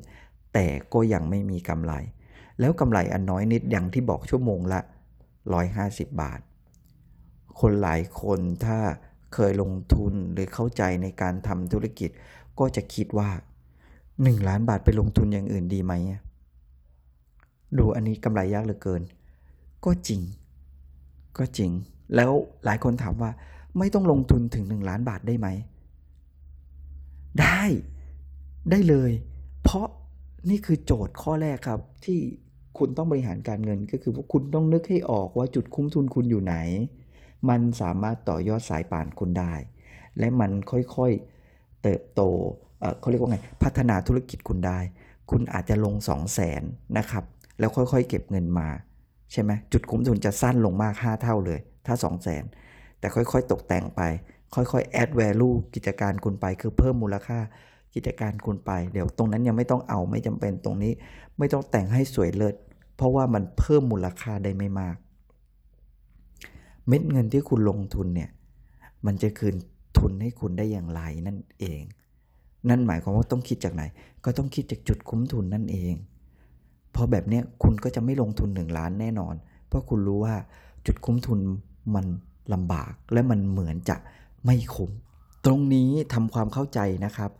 [0.54, 1.92] แต่ก็ยังไม่มีกำไร
[2.60, 4.80] แล้วกำไรอันน้อยนิดอย่างที่บอกชั่วโมงละ
[5.50, 6.40] 150 บาท
[7.60, 8.78] คนหลายคนถ้า
[9.36, 12.10] เคยลงทุนหรือเข้าใจในการทำธุรกิจ
[12.58, 13.30] ก็จะคิดว่า
[13.88, 15.92] 1 ล้านบาทไปลงทุนอย่างอื่นดีไหม
[17.78, 19.02] ดูอันนี้กำไรยากเหลือเกิน
[19.84, 20.20] ก็จริง
[21.38, 21.70] ก็จริง
[22.14, 22.32] แล้ว
[22.64, 23.30] หลายคนถามว่า
[23.78, 25.48] ไม่ต้องลงทุนถึง 1 ล้านบาทได้ไหม
[27.40, 27.62] ได้
[28.70, 29.12] ได้เลย
[29.62, 29.86] เพราะ
[30.50, 32.18] นี่คือโจทย์ข้อแรกครับที่
[32.78, 36.56] คุณต้องบริหารการเงินก็คือว่าคุณต้องนึกให้ออกว่าจุดคุ้มทุนคุณอยู่ไหน
[37.48, 39.52] มันสามารถต่อยอดสายป่านคุณได้
[40.18, 42.22] และมันค่อยๆเติบโต
[43.00, 44.78] เขาเรียกว่าไง พัฒนาธุรกิจคุณได้
[45.30, 46.62] คุณอาจจะลง 2 0 0แสน
[46.98, 47.24] นะครับ
[47.58, 48.68] แล้วค่อยๆ เก็บเงินมา
[49.32, 52.44] ใช่ไหมจุดคุ้มทุนจะสั้นลงมาก 5 เท่าเลย ถ้า 2 0 0แสน
[52.98, 54.00] แต่ค่อยๆ ตกแต่งไป
[54.54, 57.38] ค่อยๆ add value กิจการคุณไปคือเพิ่มมูลค่า
[57.94, 60.92] กิจการคุณไป เดี๋ยวตรงนั้นยังไม่ต้องเอาไม่จำเป็นตรงนี้
[61.38, 62.54] ไม่ต้องแต่งให้สวยเลิศ
[62.96, 64.96] เพราะว่ามันเพิ่มมูลค่าได้ไม่มาก
[66.88, 68.30] เม็ดเงินที่คุณลงทุนเนี่ย
[69.06, 69.54] มันจะคืน
[69.98, 71.82] ทุนให้คุณได้อย่างไรนั่นเอง
[72.68, 73.82] นั่นหมายความว่าต้องคิดจากไหน
[74.24, 75.94] ก็ต้องคิดจากจุดคุ้มทุนนั่นเอง
[76.94, 79.34] พอแบบนี้คุณก็จะไม่ลงทุนหนึ่งล้านแน่นอน
[79.68, 80.34] เพราะคุณรู้ว่า
[80.86, 81.38] จุดคุ้มทุน
[81.94, 82.06] มัน
[82.52, 83.96] ลำบากและมันเหมือนจะ
[84.46, 84.90] ไม่คุ้ม
[85.44, 87.30] ตรงนี้ทำความเข้าใจนะครับ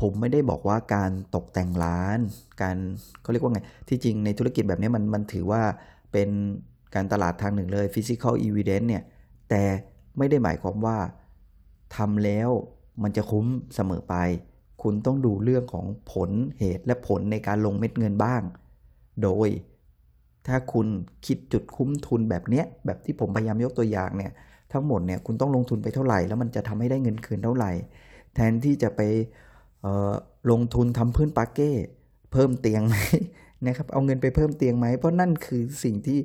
[0.00, 2.18] ผมไม่ได้บอกว่าการตกแต่งร้าน
[2.62, 2.76] การ
[3.20, 5.62] เขาเรียกว่าไง ที่จริงในธุรกิจแบบนี้มันมันถือว่า
[6.12, 6.30] เป็น
[6.94, 9.02] การตลาดทางหนึ่งเลย physical evidence เนี่ย
[9.50, 9.62] แต่
[10.18, 10.98] ไม่ได้หมายความว่า
[11.96, 12.50] ทำแล้ว
[13.02, 14.14] มันจะคุ้มเสมอไป
[14.82, 18.42] คุณต้องดูเรื่องของผลเหตุและผลในการลงเม็ดเงินบ้าง
[19.22, 19.48] โดย
[20.46, 20.86] ถ้าคุณ
[21.26, 24.32] คิดจุดคุ้มทุนแบบเนี้ย แบบที่ผมพยายามยกตัวอย่างเนี่ย
[24.72, 27.72] ทั้งหมดเนี่ยคุณต้องลงทุนไปเท่าไหร่ แล้วมันจะทำให้ได้เงินคืนเท่าไหร่
[28.34, 29.00] แทนที่จะไป
[30.50, 31.72] ลงทุนทำพื้นปาเก้
[32.32, 32.96] เพิ่มเตียงไหม
[33.66, 36.18] นะครับ เอาเงินไปเพิ่มเตียงไหม เพราะนั่นคือสิ่งที่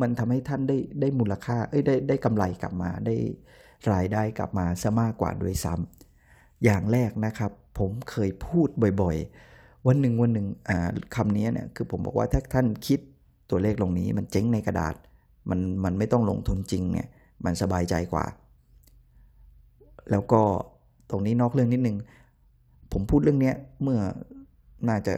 [0.00, 3.16] มันทำให้ท่านได้ได้มูลค่าเอ้ยได้ได้กำไรกลับมาได้
[3.92, 8.68] รายได้กลับมาซะมากกว่าด้วยซ้ำอย่างแรกนะครับ ผมเคยพูด
[9.02, 10.46] บ่อยๆ วันหนึ่งวันหนึ่ง
[11.16, 13.00] คำนี้เนี่ยคือผมบอกว่าถ้าท่านคิด
[13.50, 14.94] ตัวเลขลงนี้ มันเจ๊งในกระดาษ
[15.50, 17.08] มันมันไม่ต้องลงทุนจริงเนี่ย
[17.44, 18.24] มันสบายใจกว่า
[20.10, 20.42] แล้วก็
[21.10, 21.96] ตรงนี้นอกเรื่องนิดนึง
[22.92, 23.52] ผมพูดเรื่องนี้
[23.82, 24.00] เมื่อ
[24.88, 25.14] น่าจะ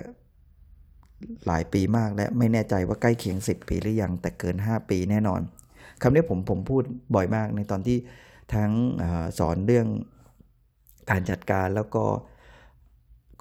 [1.47, 5.41] หลายปีมากและไม่แน่ใจว่าใกล้เคียง 10 ปีหรือยัง แต่เกิน 5 ปีแน่นอน
[6.03, 6.83] คำนี้ผมผมพูด
[7.15, 7.99] บ่อยมากในตอนที่
[8.55, 8.71] ทั้ง
[9.03, 9.05] อ
[9.39, 9.87] สอนเรื่อง
[11.11, 12.05] การจัดการแล้วก็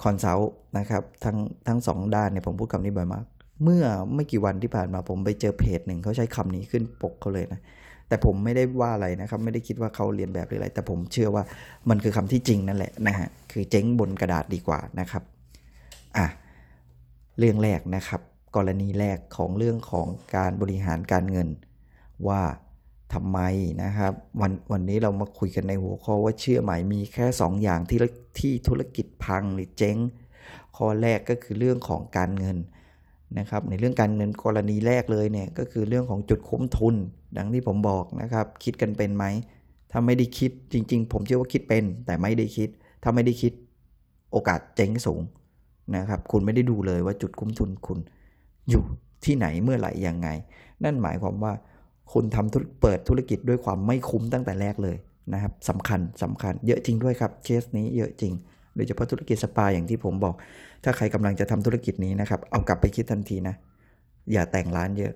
[0.02, 1.36] consult นะครับทั้ง
[1.68, 3.24] ทั้งสองด้านเนี่ยผมพูดคำนี้บ่อยมาก
[3.62, 7.60] เมื่อไม่กี่วันที่ผ่านมาผมไปเจอเพจหนึ่งเขาใช้คำนี้ขึ้นปกเขาเลยนะ
[8.08, 11.42] แต่ผมไม่ได้ว่าอะไรนะครับ ไม่ได้คิดว่าเขาเรียนแบบหรืออะไร แต่ผมเชื่อว่า
[11.88, 15.22] มันคือคำที่จริงนั่นแหละนะฮะคือเจ๊งบนกระดาษดีกว่านะครับ
[16.16, 16.26] อะ
[17.38, 18.20] เรื่องแรกนะครับ
[18.56, 21.48] กรณีแรกของเรื่องของการบริหารการเงิน
[22.28, 22.42] ว่า
[23.12, 23.40] ทำไม
[23.82, 27.98] นะครับ วันวันนี้เรามาคุยกันในหัวข้อว่าเชื่อไหมมีแค่ 2 อย่างที่
[28.38, 29.96] ที่ธุรกิจพังหรือเจ๊ง
[30.76, 32.56] ข้อแรกก็คือเรื่องของการเงิน
[33.38, 36.94] นะครับ ในเรื่องการเงินกรณีแรกเลยเนี่ยก็คือเรื่องของจุดคุ้มทุน
[37.36, 39.24] ดังที่ผมบอกนะครับ คิดกันเป็นไหม
[39.90, 42.68] ถ้าไม่ได้คิดจริง ๆ ผมเชื่อว่าคิดเป็น แต่ไม่ได้คิด
[43.02, 43.52] ถ้าไม่ได้คิด
[44.32, 45.20] โอกาสเจ๊งสูง
[45.96, 47.98] นะครับ คุณไม่ได้ดูเลยว่าจุดคุ้มทุนคุณ
[48.70, 48.82] อยู่
[49.24, 50.28] ที่ไหนเมื่อไหร่ยังไง
[50.84, 51.52] นั่นหมายความว่า
[52.12, 54.96] คุณทำเปิดธุรกิจด้วยความไม่คุ้มตั้งแต่แรกเลย
[55.32, 58.32] นะครับสำคัญสำคัญ เยอะจริงด้วยครับเคสนี้เยอะจริง
[58.76, 60.34] โดยเฉพาะธุรกิจสปาอย่างที่ผมบอก
[60.84, 63.54] ถ้าใครกำลังจะทำธุรกิจนี้นะครับ เอากลับไปคิดทันทีนะ
[64.32, 65.12] อย่าแต่งร้านเยอะ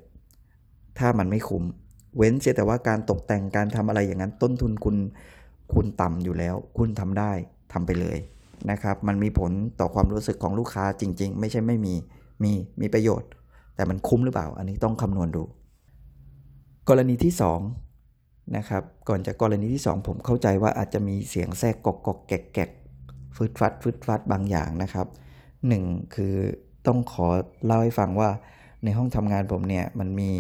[0.99, 1.65] ถ้ามันไม่คุ้ม
[2.17, 4.97] เว้นเสียแต่ว่าการตกแต่งการทำอะไรอย่างนั้นต้นทุนคุณ
[5.75, 7.33] คุณต่ำอยู่แล้ว คุณทำได้
[7.73, 8.19] ทำไปเลย
[8.71, 11.95] นะครับ มันมีผลต่อความรู้สึกของลูกค้าจริง ๆ ไม่ใช่ไม่มี
[12.43, 13.31] มีมีประโยชน์
[13.75, 15.45] แต่มันคุ้มหรือเปล่า อันนี้ต้องคำนวณดู
[16.89, 17.33] กรณีที่
[17.95, 22.71] 2นะครับ ก่อนจะกรณีที่ 2 ผมเข้าใจว่าอาจจะมีเสียงแทรกกอกกอกแกกแกก
[23.37, 25.07] ฟืดฟัดฟืดฟัดบางอย่างนะครับ
[25.61, 26.35] 1 คือ
[26.87, 27.27] ต้องขอ
[27.65, 28.31] เล่าให้ฟังว่า
[28.85, 30.31] ในห้องทำงานผมเนี่ยมันมี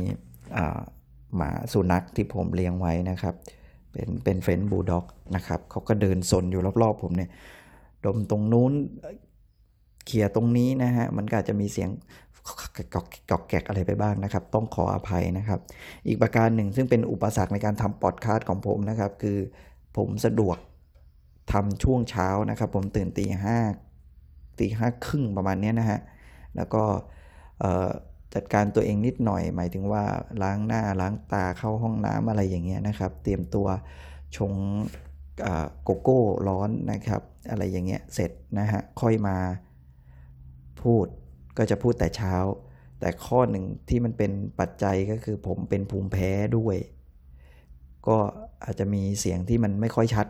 [1.37, 3.35] หมาสุนัขที่ผมเลี้ยงไว้นะครับ
[3.92, 5.04] เป็นเป็นเฟนบูลด็อก
[5.37, 7.31] นะครับเขาก็เดินสนอยู่รอบๆผมเนี่ย
[8.04, 8.72] ดมตรงนู้น
[10.04, 11.88] เขี่ยตรงนี้นะฮะมันก็อาจจะมีเสียง
[12.94, 12.96] ก
[13.37, 15.61] อกแกกอะไรไปบ้างนะครับ ต้องขออภัยนะครับ
[16.06, 19.38] อีกประการหนึ่งซึ่งเป็นอุปสรรคในการทำปอดคาสของผมนะครับ คือ
[19.96, 20.56] ผมสะดวก
[21.52, 23.58] ทำช่วงเช้านะครับ ผมตื่นตีห้า
[24.58, 25.98] ตีห้าครึ่งประมาณนี้นะฮะ
[26.56, 26.82] แล้วก็
[28.34, 30.04] จัดการตัวเองนิดหน่อย หมายถึงว่า
[30.42, 33.66] ล้างหน้าล้างตาเข้าห้องน้ำอะไรอย่างเงี้ยนะครับ เตรียมตัว
[34.37, 34.52] ชง
[35.85, 39.37] โกโก้ร้อนนะครับ อะไรอย่างเงี้ยเสร็จนะฮะค่อยมา
[40.83, 41.07] พูด
[41.57, 42.35] ก็จะพูดแต่เช้า
[43.01, 46.77] แต่ข้อหนึ่งที่มันเป็นปัจจัยก็คือผมเป็นภูมิแพ้ด้วย
[48.09, 48.16] ก็
[48.64, 50.27] อาจจะมีเสียงที่มันไม่ค่อยชัด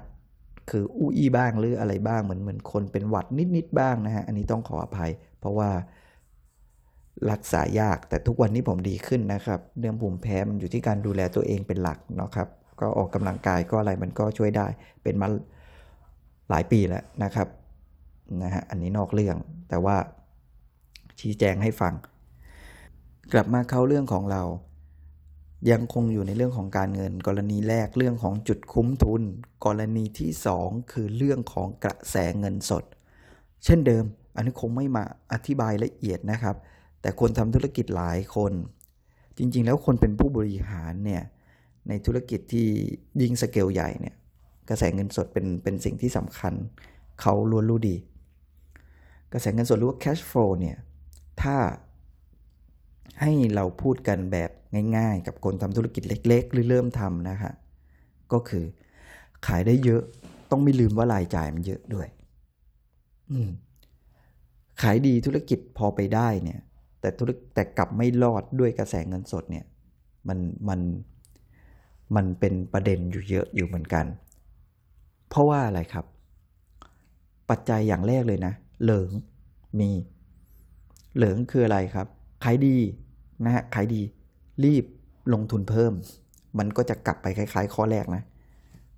[0.71, 5.71] คืออู้อี้บ้างหรืออะไรบ้างเหมือนเหมือนคนเป็นหวัดนิดๆบ้างนะฮะอันนี้ต้องขออภัย เพราะว่า
[7.31, 12.49] รักษายากแต่ทุกวันนี้ผมดีขึ้นนะครับ เรื่องภูมิแพ้มันอยู่ที่การดูแลตัวเองเป็นหลักเนาะครับ
[12.80, 14.66] ก็ออกกำลังกายก็อะไรมันก็ช่วยได้
[15.02, 15.28] เป็นมา
[16.50, 17.48] หลายปีแล้วนะครับ
[18.42, 19.36] นะฮะอันนี้นอกเรื่อง
[19.68, 19.96] แต่ว่า
[21.20, 21.94] ชี้แจงให้ฟัง
[23.32, 24.42] กลับมาเข้าเรื่องของเรา
[25.70, 29.22] ยังคงอยู่ในเรื่องของการเงิน กรณีแรกเรื่องของจุดคุ้มทุน
[29.64, 30.30] กรณีที่
[30.62, 32.84] 2 คือเรื่องของกระแสเงินสด
[33.64, 34.04] เช่นเดิม
[34.36, 36.56] อันนี้คงไม่มาอธิบายละเอียดนะครับ
[37.00, 38.52] แต่คนทำธุรกิจหลายคน
[39.38, 41.22] จริงๆ แล้วคนเป็นผู้บริหารเนี่ย
[41.88, 42.66] ในธุรกิจที่
[43.20, 44.16] ยิ่งสเกลใหญ่เนี่ย
[44.68, 46.55] กระแสเงินสดเป็นเป็นสิ่งที่สำคัญ
[47.20, 47.96] เขาล้วนรู้ดี
[49.33, 50.77] กระแสเงินสดหรือว่า cash flow เนี่ย
[51.42, 51.57] ถ้า
[53.20, 54.51] ให้เราพูดกันแบบ
[54.96, 57.53] ง่ายๆ กับคนทำธุรกิจเล็ก ๆ หรือเริ่มทำนะฮะ
[58.33, 58.64] ก็คือ
[59.46, 60.03] ขายได้เยอะ
[60.51, 62.09] ต้องไม่ลืมว่ารายจ่ายมันเยอะด้วย
[63.31, 63.51] อืม
[64.83, 66.61] ขายดีธุรกิจพอไปได้เนี่ย
[67.01, 69.64] แต่ธุรแต่กลับไม่รอดด้วยกระแสเงินสดเนี่ย
[70.29, 70.81] มันมัน
[72.16, 74.07] มันเป็นประเด็นอยู่เยอะอยู่เหมือนกัน
[75.29, 76.05] เพราะว่าอะไรครับ
[77.51, 79.11] ปัจจัยอย่างแรกเลยนะ เหลิง
[79.81, 79.90] มี
[81.16, 82.07] เหลิงคืออะไรครับ
[82.44, 82.77] ขายดี
[83.44, 84.03] นะฮะ ขายดี
[84.64, 84.85] รีบ
[85.33, 85.92] ลงทุนเพิ่ม
[86.59, 88.23] มันก็จะกลับไปคล้าย ๆ ข้อแรกนะ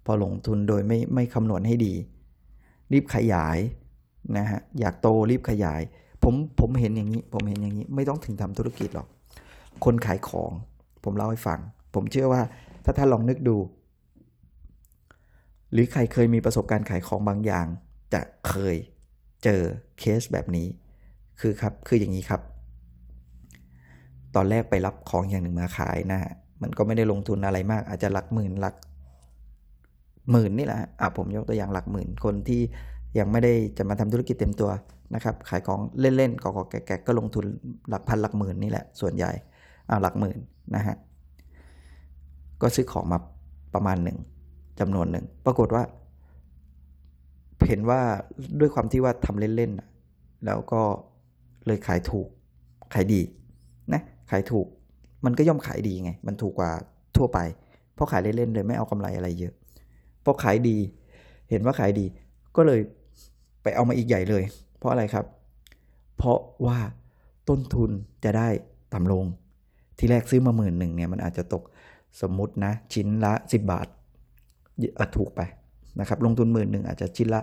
[0.05, 1.95] พอลงทุนโดยไม่ไม่คำนวณให้ดี
[2.93, 3.59] รีบขยาย
[4.37, 5.81] นะฮะ อยากโตรีบขยาย
[6.23, 9.07] ผมผมเห็นอย่างนี้ ผมเห็นอย่างนี้ ไม่ต้องถึงทำธุรกิจหรอก
[9.85, 10.53] คนขายของ
[11.05, 11.59] ผมเล่าให้ฟัง
[11.95, 12.43] ผมเชื่อว่า
[12.85, 13.57] ถ้าท่านลองนึกดู
[15.73, 17.67] หรือใครเคยมีประสบการณ์ขายของบางอย่าง
[18.15, 18.77] จะเคย
[19.45, 19.61] เจอ
[19.99, 20.67] เคสแบบนี้
[21.41, 22.41] คือครับคืออย่างนี้ครับ
[24.35, 28.75] ตอนแรกไปรับของอย่างหนึ่งมาขายนะฮะมันก็ไม่ได้ลงทุนอะไรมาก อาจจะหลักหมื่นหลัก
[30.31, 32.61] หมื่นนี่แหละอะผมยกตัวอย่างหลักหมื่นคนที่
[33.19, 34.71] ยังไม่ได้จะมาทำธุรกิจเต็มตัว
[35.15, 37.45] นะครับ ขายของเล่นๆกอกแกก็ลงทุน
[37.89, 39.31] หลักพันหลักหมื่นนี่แหละส่วนใหญ่
[39.87, 40.39] เอาหลักหมื่น
[40.75, 40.97] นะฮะ
[42.63, 43.19] ก็ซื้อของมา
[43.75, 44.19] ประมาณหนึ่ง
[44.81, 45.83] จำนวนหนึ่ง ปรากฏว่า
[47.69, 48.01] เห็นว่า
[48.61, 50.83] ด้วยความที่ว่าทำเล่นๆแล้วก็
[51.67, 52.29] เลยขายถูก
[52.95, 53.21] ขายดี
[53.93, 54.67] นะขายถูก
[55.25, 56.71] มันก็ย่อมขายดีไง มันถูกกว่า
[57.17, 57.39] ทั่วไป
[57.95, 59.55] เพราะขายเล่นๆเลยไม่เอากำไรอะไรเยอะ
[60.25, 60.77] พอขายดี
[61.51, 62.07] เห็นว่าขายดี
[62.57, 62.81] ก็เลย
[63.63, 64.45] ไปเอามาอีกใหญ่เลย
[64.79, 65.25] เพราะอะไรครับ
[66.17, 66.79] เพราะว่า
[67.49, 67.91] ต้นทุน
[68.25, 68.49] จะได้
[68.95, 69.25] ต่ำลง
[69.99, 71.63] ที่แรกซื้อมาหมื่นหนึ่งเนี่ยมันอาจจะตก
[72.21, 73.87] สมมุตินะชิ้นละ 10 บาท
[75.17, 75.41] ถูกไป
[76.01, 77.41] นะครับลงทุนหมื่นหนึ่งอาจจะชิ้นละ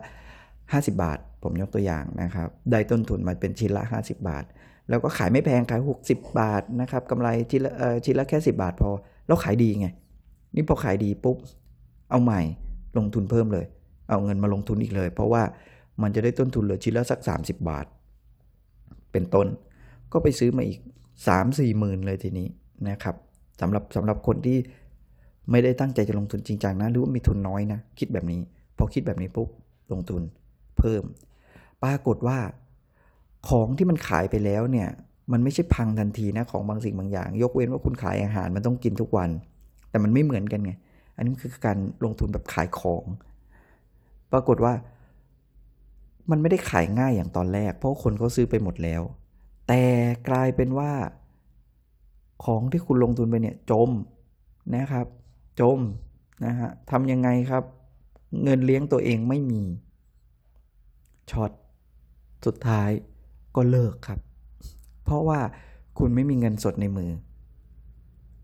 [0.48, 4.46] 50 บาท ผมยกตัวอย่างนะครับได้ต้นทุนมาเป็นชิ้นละ 50 บาท
[4.90, 7.72] แล้วก็ขายไม่แพงขาย 60 บาทนะครับกำไรชิ้นละ
[8.06, 8.90] ชิ้นละแค่ 10 บาทพอ
[9.28, 9.88] แล้วขายดีไง
[10.56, 11.38] นี่พอขายดีปุ๊บ
[12.10, 12.42] เอาใหม่
[12.98, 13.66] ลงทุนเพิ่มเลย
[14.10, 15.44] เอาเงินมาลงทุนอีกเลย เพราะว่า
[16.02, 17.86] มันจะได้ต้นทุนเหลือชิ้นละสัก 30 บาท
[19.12, 19.48] เป็นต้น
[20.14, 20.80] ก็ไปซื้อมาอีก
[21.20, 22.48] 3 4หมื่นเลยทีนี้
[22.90, 23.16] นะครับ
[23.62, 24.58] สำหรับสำหรับคนที่
[25.52, 28.42] ไม่ได้ตั้งใจจะลงทุนจริงจังนะหรือว่ามีทุนน้อยนะ คิดแบบนี้
[28.78, 29.50] พอคิดแบบนี้ปุ๊บ
[29.92, 30.22] ลงทุน
[30.78, 31.04] เพิ่ม
[31.84, 32.38] ปรากฏว่า
[33.50, 34.88] ของที่มันขายไปแล้วเนี่ย
[35.32, 39.30] มันไม่ใช่พังทันทีนะของบางสิ่งบางอย่าง ยกเว้นว่าคุณขายอาหารมันต้องกินทุกวัน
[39.90, 40.74] แต่มันไม่เหมือนกันไง
[41.18, 43.06] อันนี้คือการลงทุนแบบขายของ
[44.32, 44.74] ปรากฏว่า
[46.32, 49.02] มันไม่ได้ขายง่ายอย่างตอนแรก เพราะคนเขาซื้อไปหมดแล้ว
[49.68, 49.84] แต่
[50.30, 50.92] กลายเป็นว่า
[52.44, 53.90] ของที่คุณลงทุนไปเนี่ยจม
[54.76, 55.08] นะครับ
[55.60, 55.80] จม
[56.46, 57.64] นะฮะทำยังไงครับ
[58.44, 59.62] เงินเลี้ยงตัวเองไม่มี
[61.32, 61.52] ช็อต
[62.46, 62.90] สุดท้าย
[63.56, 64.20] ก็เลิกครับ
[65.04, 65.40] เพราะว่า
[66.00, 67.12] คุณไม่มีเงินสดในมือ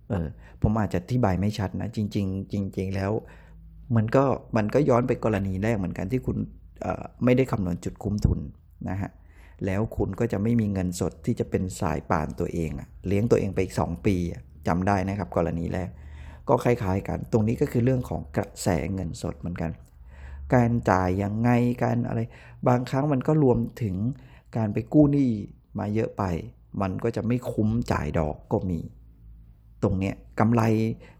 [0.10, 0.27] เออ
[0.62, 3.12] ผมอาจจะอธิบายไม่ชัดนะ จริง ๆ จริง ๆ แล้ว
[3.95, 4.23] มันก็
[4.58, 6.38] มันก็ย้อนไปกรณีแรกเหมือนกันที่คุณ
[7.23, 8.39] ไม่ได้คำนวณจุดคุ้มทุน
[8.89, 9.12] นะฮะ
[9.65, 12.69] แล้วคุณก็จะไม่มีเงินสดที่จะเป็นสายป่านตัวเอง
[13.08, 14.15] เลี้ยงตัวเองไปอีก 2 ปี
[14.67, 15.89] จำได้นะครับ กรณีแรก
[16.49, 19.71] ก็คล้ายๆกัน ตรงนี้ก็คือเรื่องของกระแสเงินสดเหมือนกัน
[20.54, 21.49] การจ่ายยังไง
[21.84, 22.19] การอะไร
[22.67, 23.95] บางครั้งมันก็รวมถึง
[24.58, 25.30] การไปกู้หนี้
[25.80, 26.23] มาเยอะไป
[26.82, 28.80] มันก็จะไม่คุ้มจ่ายดอกก็มี
[29.84, 30.62] ตรงเนี้ยกำไร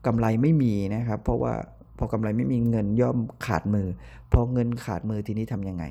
[0.06, 1.54] กำไรไม่มีนะครับ เพราะว่า
[1.98, 3.88] พอกำไรไม่มีเงินย่อมขาดมือ
[4.32, 5.84] พอเงินขาดมือทีนี้ทำยังไง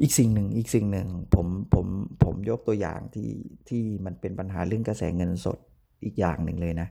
[0.00, 1.86] อีกสิ่งหนึ่งอีกสิ่งหนึ่งผมผม
[2.24, 3.30] ผมยกตัวอย่างที่
[3.68, 5.58] ที่มันเป็นปัญหาเรื่องกระแสเงินสด
[6.04, 6.88] อีกอย่างหนึ่งเลยนะ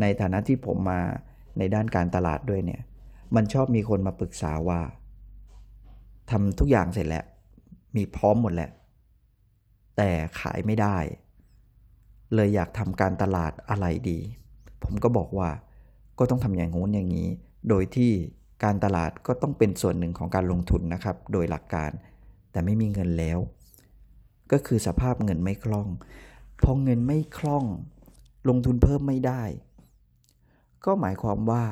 [0.00, 1.00] ในฐานะที่ผมมา
[1.58, 2.82] ในด้านการตลาดด้วยเนี่ย
[3.34, 4.80] มันชอบมีคนมาปรึกษาว่า
[6.30, 7.24] ทำทุกอย่างเสร็จแล้ว
[7.96, 8.70] มีพร้อมหมดแล้ว
[9.96, 10.96] แต่ขายไม่ได้
[12.34, 14.18] เลยอยากทำการตลาดอะไรดี
[14.82, 15.48] ผมก็บอกว่า
[16.18, 17.28] ก็ต้องทำอย่างงู้นอย่างนี้
[17.68, 18.10] โดยที่
[18.64, 21.90] การตลาดก็ต้องเป็นส่วนหนึ่งของการลงทุนนะครับ โดยหลักการ
[22.56, 23.38] แต่ไม่มีเงินแล้ว
[24.52, 25.88] ก็คือสภาพเงินไม่คล่อง
[26.62, 27.64] พอเงินไม่คล่อง
[28.48, 29.42] ลงทุนเพิ่มไม่ได้
[30.84, 31.62] ก็หมายความว่า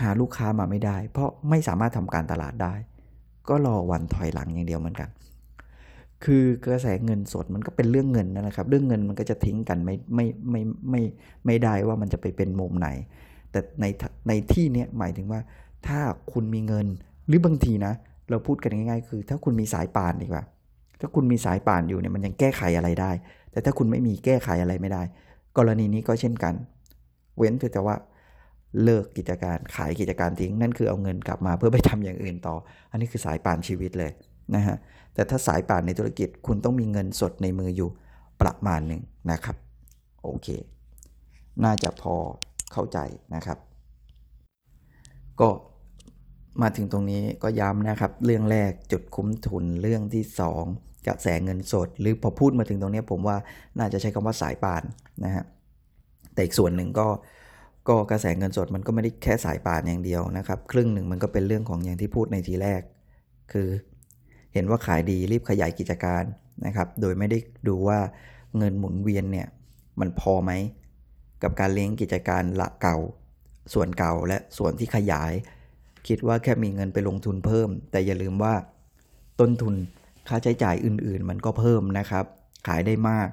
[0.00, 2.74] หาลูกค้ามาไม่ได้ เพราะไม่สามารถทำการตลาดได้
[3.48, 5.08] ก็รอวันถอยหลังอย่างเดียวเหมือนกัน
[6.24, 11.02] คือกระแสเงินสดมันก็เป็นเรื่องเงินนะครับ เรื่องเงินมันก็จะทิ้งกันไม่ไม่ไม่ไม่
[11.46, 12.88] ไม่ได้ว่ามันจะไปเป็นมุมไหน
[13.50, 13.84] แต่ใน
[14.28, 15.40] ในที่นี้หมายถึงว่า
[15.86, 16.00] ถ้า
[16.32, 16.86] คุณมีเงิน
[17.26, 17.94] หรือบางทีนะ
[18.30, 20.44] เราพูดกันง่ายๆ คือ ถ้าคุณมีสายป่านดีกว่า
[21.00, 23.10] ถ้าคุณมีสายป่านอยู่เนี่ยมันยังแก้ไขอะไรได้
[23.50, 25.02] แต่ถ้าคุณไม่มีแก้ไขอะไรไม่ได้
[25.58, 26.54] กรณีนี้ก็เช่นกัน
[27.38, 27.96] เว้นแต่ว่า
[28.82, 32.56] เลิกกิจการขายกิจการทิ้งนั่นคือเอาเงินกลับมาเพื่อไปทำอย่างอื่นต่อ
[32.90, 34.12] อันนี้คือสายป่านชีวิตเลย
[34.54, 34.76] นะฮะ
[35.14, 37.90] แต่ถ้าสายป่านในธุรกิจคุณต้องมีเงินสดในมืออยู่
[38.40, 39.56] ประมาณหนึ่งนะครับ
[40.22, 40.48] โอเค
[41.64, 42.14] น่าจะพอ
[42.72, 42.98] เข้าใจ
[43.34, 43.58] นะครับ
[45.40, 45.48] ก็
[46.62, 50.24] มาถึงตรงนี้ก็ย้ำนะครับ เรื่องแรกจุดคุ้มทุนเรื่องที่
[50.66, 53.36] 2 กระแสเงินสด หรือพอพูดมาถึงตรงนี้ผมว่า
[53.78, 54.82] น่าจะใช้คำว่าสายป่าน
[55.24, 55.44] นะฮะ
[56.34, 57.06] แต่อีกส่วนหนึ่งก็
[57.88, 62.82] ก็กระแสเงินสดมันก็ไม่ได้แค่สายป่านอย่างเดียวนะครับ ครึ่งหนึ่งมันก็เป็นเรื่องของอย่างที่พูดในทีแรก
[63.52, 63.68] คือ
[64.54, 66.24] เห็นว่าขายดีรีบขยายกิจการ
[66.66, 67.98] นะครับ โดยไม่ได้ดูว่า
[68.58, 69.48] เงินหมุนเวียนเนี่ย
[70.00, 70.52] มันพอไหม
[71.42, 72.98] กับการเลี้ยงกิจการละเก่า
[73.74, 75.32] ส่วนเก่าและส่วนที่ขยาย
[76.08, 78.54] คิดว่าแค่มีเงินไปลงทุนเพิ่ม แต่อย่าลืมว่า
[79.40, 79.74] ต้นทุน
[80.28, 82.24] ค่าใช้จ่ายอื่น ๆ มันก็เพิ่มนะครับ
[82.66, 83.28] ขายได้มาก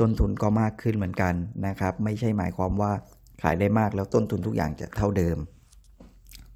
[0.00, 1.34] ต้นทุนก็มากขึ้นเหมือนกัน
[1.66, 2.92] นะครับ ไม่ใช่หมายความว่า
[3.42, 5.38] ขายได้มากแล้วต้นทุนทุกอย่างจะเท่าเดิม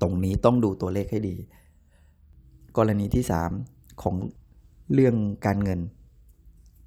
[0.01, 1.37] ตรงนี้ต้องดูตัวเลขให้ดี
[2.77, 3.25] กรณีที่
[3.63, 4.15] 3 ของ
[4.95, 5.15] เรื่อง
[5.47, 5.81] การเงิน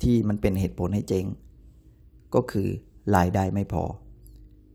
[0.01, 1.25] ที่มันเป็นเหตุผลให้เจ๊ง
[2.35, 2.67] ก็คือ
[3.15, 3.83] รายได้ไม่พอ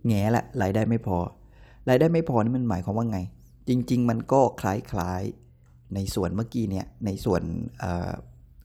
[0.07, 1.19] แง่ละรายได้ไม่พอ
[1.89, 3.19] รายได้ไม่พอนี่มันหมายความว่าไง
[3.69, 7.43] จริง ๆ มันก็คล้ายๆในส่วนเมื่อกี้เนี่ยในส่วน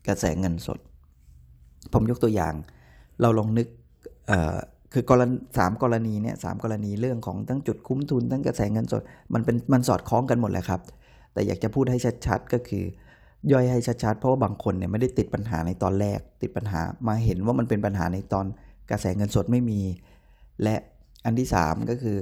[0.08, 0.80] กระแสเงินสด
[1.94, 2.54] ผมยกตัวอย่าง
[3.22, 3.68] เราลองนึก
[4.94, 9.02] คือกรณีสามกรณีเนี่ยสามกรณีเรื่องของทั้งจุดคุ้มทุนทั้งกระแสเงินสด
[9.34, 10.82] มันเป็นมันสอดคล้องกันหมดแหละครับ
[11.34, 12.84] แต่อยากจะพูดให้ชัดๆก็คือ
[13.52, 18.46] ย่อยให้ชัดๆ เพราะว่าบางคนเนี่ยไม่ได้ติดปัญหาในตอนแรก ติดปัญหามาเห็นว่ามันเป็นปัญหาในตอน
[18.92, 19.82] กระแสเงินสดไม่มี
[20.64, 20.76] และ
[21.26, 22.18] อันที่ 3 ก็คือ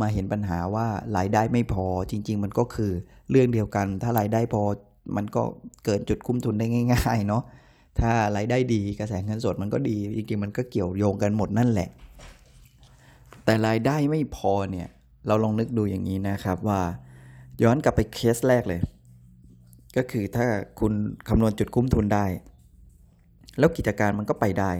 [0.00, 2.92] มาเห็นปัญหาว่ารายได้ไม่พอจริง ๆ มันก็คือ
[3.30, 4.62] เรื่องเดียวกัน ถ้ารายได้พอ
[5.16, 5.42] มันก็
[5.84, 7.42] เกินจุดคุ้มทุนได้ง่าย ๆ เนาะ
[8.00, 11.88] ถ้ารายได้ดีกระแสเงินสดมันก็ดี จริงๆ มันก็เกี่ยวโยงกันหมดนั่นแหละ
[13.44, 14.88] แต่รายได้ไม่พอเนี่ย
[15.26, 16.80] เราลองนึกดูอย่างนี้นะครับว่า
[17.62, 18.80] ย้อนกลับไปเคสแรกเลย
[19.96, 20.46] ก็คือถ้า
[20.80, 20.92] คุณ
[21.28, 22.26] คำนวณจุดคุ้มทุนได้
[23.58, 24.70] แล้วกิจการมันก็ไปได้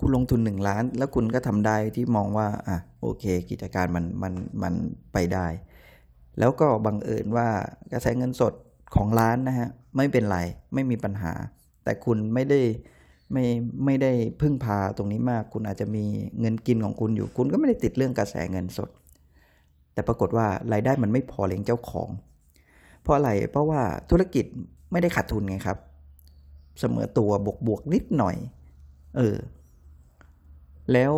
[0.00, 4.74] คุณลงทุน 1 ล้าน แล้วคุณก็ทำได้ที่มองว่าอะโอเค กิจการมันมันมัน
[5.12, 5.46] ไปได้
[6.38, 7.48] แล้วก็บังเอิญว่า
[7.92, 8.54] กระแสเงินสด
[8.94, 10.38] ของร้านนะฮะไม่เป็นไร
[10.74, 11.32] ไม่มีปัญหา
[11.84, 12.60] แต่คุณไม่ได้
[13.32, 13.44] ไม่
[13.84, 16.04] ไม่ได้พึ่งพาตรงนี้มาก คุณอาจจะมี
[16.40, 18.90] เงินกินของคุณอยู่ คุณก็ไม่ได้ติดเรื่องกระแสเงินสด
[19.92, 22.08] แต่ปรากฏว่ารายได้มันไม่พอเลี้ยงเจ้าของ
[23.02, 24.44] เพราะอะไรเพราะว่าธุรกิจ
[24.92, 25.78] ไม่ได้ขาดทุนไงครับ
[26.80, 28.36] เสมอตัวบวกบวกนิดหน่อย
[29.16, 29.36] เออ
[30.92, 31.12] แล้ว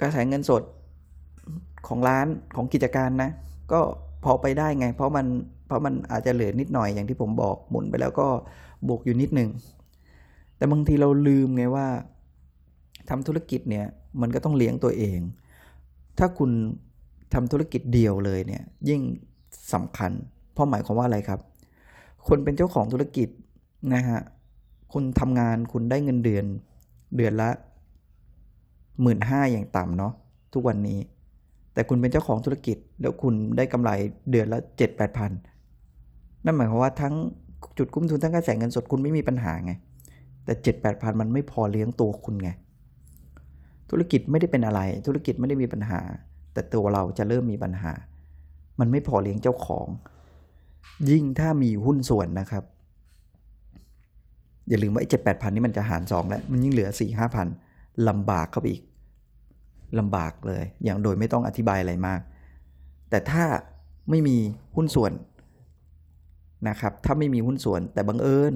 [0.00, 0.62] กระแสเงินสด
[1.86, 3.30] ของร้านของกิจการนะ
[3.72, 3.80] ก็
[4.24, 5.26] พอไปได้ไง เพราะมัน
[5.66, 8.28] เพราะมันอาจจะเหลือนิดหน่อยอย่างที่ผมบอกหมุนไปแล้วก็
[8.88, 9.50] บวกอยู่นิดหนึ่ง
[10.56, 11.86] แต่บางทีเราลืมไงว่า
[13.10, 13.86] ทำธุรกิจเนี่ย
[14.20, 15.18] มันก็ต้องเลี้ยงตัวเอง
[16.18, 16.50] ถ้าคุณ
[17.34, 19.00] ทำธุรกิจเดียวเลยเนี่ยยิ่ง
[19.72, 20.12] สำคัญ
[20.52, 21.40] เพราะหมายความว่าอะไรครับ
[22.28, 23.28] คนเป็นเจ้าของธุรกิจ
[23.94, 24.20] นะฮะ
[24.92, 26.44] คุณทำงานคุณได้เงินเดือน
[27.16, 27.50] เดือนละ
[29.02, 30.12] หมื่นห้าอย่างต่ำเนาะ
[30.54, 30.98] ทุกวันนี้
[31.72, 33.90] แต่คุณเป็นเจ้าของธุรกิจ แล้วคุณได้กำไร
[34.30, 35.30] เดือนละเจ็ดแปดพัน
[36.44, 37.14] นั่นหมายความว่าทั้ง
[37.78, 39.72] จุดคุ้มทุนทั้งกระแสเงินสดคุณไม่มีปัญหาไง
[40.44, 42.50] แต่เจ็ดแปดพันมันไม่พอเลี้ยงตัวคุณไง
[43.90, 46.00] ธุรกิจไม่ได้เป็นอะไร ธุรกิจไม่ได้มีปัญหา
[46.52, 47.92] แต่ตัวเราจะเริ่มมีปัญหา
[48.80, 49.86] มันไม่พอเลี้ยงเจ้าของ
[51.10, 52.64] ยิ่งถ้ามีหุ้นส่วนนะครับ
[54.68, 57.46] อย่าลืมว่าไอ้เจ็ดแปดพันนี่มันจะหารสองแล้ว มันยิ่งเหลือสี่ห้าพัน
[58.08, 58.82] ลำบากเข้าไปอีก
[59.98, 62.20] ลำบากเลย อย่างโดยไม่ต้องอธิบายอะไรมาก
[63.10, 63.44] แต่ถ้า
[64.10, 64.36] ไม่มี
[64.76, 65.12] หุ้นส่วน
[66.68, 68.54] นะครับ ถ้าไม่มีหุ้นส่วนแต่บังเอิญ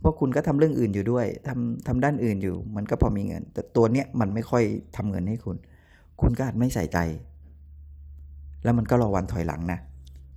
[0.00, 4.64] เพราคุณก็ทำเรื่องอื่นอยู่ด้วยทำทำด้านอื่นอยู่ มันก็พอมีเงิน แต่ตัวเนี้ยมันไม่ค่อย
[4.96, 5.56] ทำเงินให้คุณ
[6.20, 6.98] คุณก็อาจไม่ใส่ใจ
[8.64, 9.78] แล้วมันก็รอวันถอยหลังนะ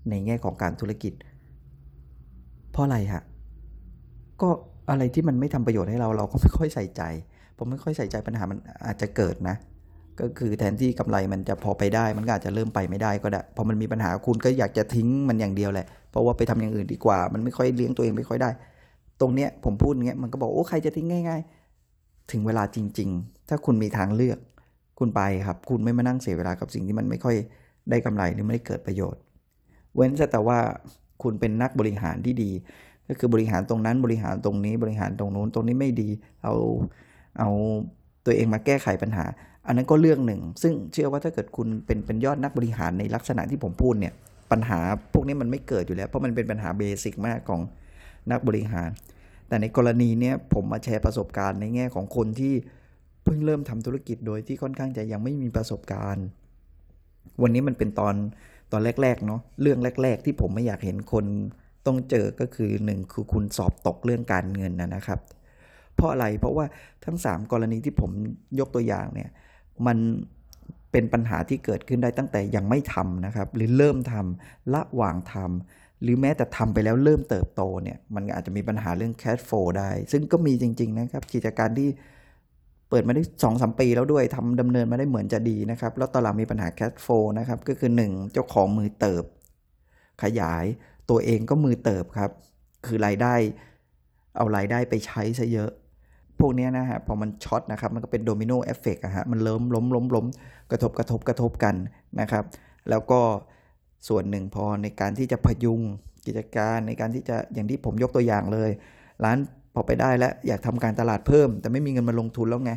[0.09, 1.13] ในแง่ของการธุรกิจ
[2.71, 3.23] เพราะอะไรฮะ
[4.41, 4.49] ก็
[4.89, 7.01] อะไรที่มันไม่ทำประโยชน์ให้เราเราก็ไม่ค่อยใส่ใจ
[7.57, 9.55] ผมไม่ค่อยใส่ใจปัญหามันอาจจะเกิดนะ
[10.19, 18.49] ก็คือแทนที่กำไรมันจะพอไปได้ มันก็อาจจะเริ่มไปไม่ได้ก็ได้ พอมันมีปัญหาคุณก็อยากจะทิ้งมันอย่างเดียวแหละ เพราะว่าไปทำอย่างอื่นดีกว่า มันไม่ค่อยเลี้ยงตัวเองไม่ค่อยได้
[19.21, 21.41] ตรงเนี้ยผมพูดอย่างเงี้ยมันก็บอกโอ้ใครจะทิ้งง่าย
[21.85, 24.39] ๆ ถึงเวลาจริง ๆ ถ้าคุณมีทางเลือก
[24.99, 27.35] คุณไปครับ คุณไม่มานั่งเสียเวลากับสิ่งที่มันไม่ค่อย
[27.89, 29.21] ได้กำไรหรือไม่ได้เกิดประโยชน์
[29.95, 30.57] เว้นแต่ว่า
[31.23, 32.51] คุณเป็นนักบริหารที่ดี
[33.07, 36.09] ก็คือบริหารตรงนั้นบริหารตรงนี้บริหารตรงนู้นตรงนี้ไม่ดี
[36.43, 36.53] เอา
[37.39, 37.49] เอา
[38.25, 39.25] ตัวเองมาแก้ไขปัญหา
[39.67, 44.13] อันนั้นก็เรื่องหนึ่ง ซึ่งเชื่อว่าถ้าเกิดคุณเป็นเป็นยอดนักบริหารในลักษณะที่ผมพูดเนี่ย
[44.51, 44.79] ปัญหา
[45.13, 47.61] พวกนี้มันไม่เกิดอยู่แล้ว เพราะมันเป็นปัญหาเบสิกมากของ
[48.31, 48.89] นักบริหาร
[49.47, 52.53] แต่ในกรณีเนี้ยผมมาแชร์ประสบการณ์ในแง่ของคนที่
[53.23, 56.25] เพิ่งเริ่มทำธุรกิจโดยที่ค่อนข้างจะยังไม่มีประสบการณ์
[57.41, 58.15] วันนี้มันเป็นตอน
[58.71, 61.25] ตอนแรกๆเนาะเรื่องแรก ๆ ที่ผมไม่อยากเห็นคน
[61.85, 65.19] ต้องเจอก็คือหนึ่งคือคุณสอบตกเรื่องการเงินนะครับ
[66.03, 66.65] ราะอะไร เพราะว่า
[67.05, 68.11] ทั้ง 3 กรณีที่ผม
[68.59, 69.29] ยกตัวอย่างเนี่ย
[69.87, 69.97] มัน
[70.91, 81.89] เป็นปัญหาที่เกิดขึ้นได้ตั้งแต่ยังไม่ทำนะครับ หรือเริ่มทำละหว่างทำหรือแม้แต่ทำไปแล้วเริ่มเติบโตเนี่ยมันอาจจะมีปัญหาเรื่อง cash flow ได้ ซึ่งก็มีจริง ๆ นะครับกิจการที่
[82.89, 89.23] เปิดมาได้สองสามปีแล้วด้วยทำดำเนินมาได้เหมือนจะดีนะครับ แล้วตอนหลังมีปัญหา cash flow นะครับ ก็คือ 1 เจ้าของมือเติบ
[90.23, 90.65] ขยาย
[91.09, 92.31] ตัวเองก็มือเติบครับ
[92.85, 93.35] คือรายได้
[94.37, 95.71] เอารายได้ไปใช้ซะเยอะ
[96.39, 100.25] พวกนี้นะฮะพอมันช็อตนะครับมันก็เป็น domino effect อะฮะมันเริ่มล้มล้มล้ม
[100.71, 101.75] กระทบกระทบกระทบกัน
[102.21, 102.43] นะครับ
[102.89, 103.21] แล้วก็
[104.07, 105.81] ส่วนหนึ่งพอในการที่จะพยุง
[106.25, 108.69] กิจการในการที่จะอย่างที่ผมยกตัวอย่างเลย
[109.23, 109.37] ร้าน
[109.73, 112.71] พอไปได้แล้วอยากทำการตลาดเพิ่ม แต่ไม่มีเงินมาลงทุนแล้วไง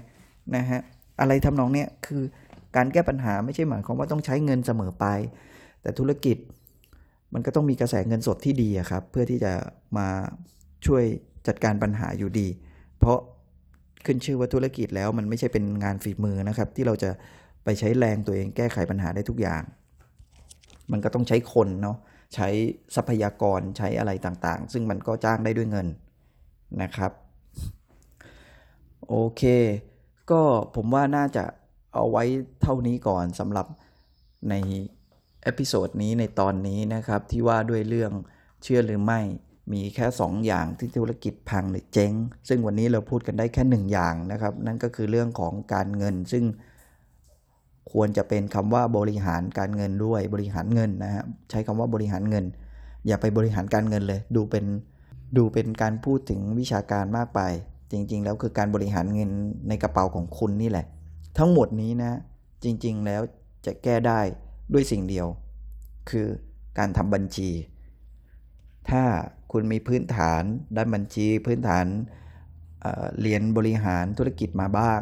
[0.57, 0.80] นะฮะ
[1.20, 2.22] อะไรทำนองเนี้ยคือ
[2.76, 5.07] การแก้ปัญหาไม่ใช่หมายความว่าต้องใช้เงินเสมอไป
[5.82, 6.36] แต่ธุรกิจ
[7.34, 9.52] มันก็ต้องมีกระแสเงินสดที่ดีครับ เพื่อที่จะ
[9.98, 10.09] มา
[10.86, 11.04] ช่วย
[11.46, 12.48] จัดการปัญหาอยู่ดี
[12.98, 13.18] เพราะ
[14.07, 17.11] ขึ้นชื่อว่าธุรกิจแล้วมันไม่ใช่เป็นงานฝีมือนะครับ ที่เราจะ
[17.64, 19.62] ไปใช้แรงตัวเองแก้ไขปัญหาได้ทุกอย่าง
[20.92, 21.96] มันก็ต้องใช้คนเนาะ
[22.34, 22.48] ใช้
[22.94, 25.86] ทรัพยากรใช้อะไรต่างๆ ซึ่งมันก็จ้างได้ด้วยเงิน
[26.82, 27.12] นะครับ
[29.09, 29.42] โอเค
[30.30, 30.42] ก็
[30.76, 31.44] ผมว่าน่าจะ
[31.94, 32.24] เอาไว้
[32.62, 33.66] เท่านี้ก่อนสำหรับ
[34.50, 34.54] ใน
[35.42, 38.12] episode นี้ในตอนนี้นะครับที่ว่าด้วยเรื่อง
[38.62, 39.20] เชื่อหรือไม่
[39.72, 42.12] มีแค่ 2 อย่างที่ธุรกิจพังหรือเจ๊ง
[42.48, 46.44] ซึ่งวันนี้เราพูดกันได้แค่ 1 อย่างนะครับ นั่นก็คือเรื่องของการเงิน ซึ่ง
[47.92, 52.44] ควรจะเป็นคำว่าบริหารการเงินด้วยบริหารเงินนะฮะใช้คำว่าบริหารเงิน
[53.06, 54.64] อย่าไปบริหารการเงินเลย ดูเป็น
[55.36, 57.40] ดูเป็นการพูดถึงวิชาการมากไป
[57.90, 59.30] จริง ๆ แล้วคือการบริหารเงิน
[59.68, 60.86] ในกระเป๋าของคุณนี่แหละ
[61.38, 62.12] ทั้งหมดนี้นะ
[62.64, 63.22] จริง ๆ แล้ว
[63.66, 64.20] จะแก้ได้
[64.72, 65.26] ด้วยสิ่งเดียว
[66.10, 66.26] คือ
[66.78, 67.50] การทำบัญชี
[68.90, 69.02] ถ้า
[69.53, 70.42] คุณมีพื้นฐาน
[70.76, 71.86] ด้านบัญชีพื้นฐาน
[72.80, 75.01] เเรียนบริหารธุรกิจมาบ้าง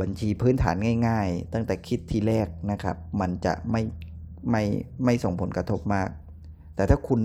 [0.00, 3.82] บัญชีพื้นฐานง่าย ๆ ตั้งแต่คิดทีแรกนะครับ มันจะไม่
[4.50, 4.62] ไม่
[5.04, 6.08] ไม่ส่งผลกระทบมาก
[6.74, 7.20] แต่ถ้าคุณ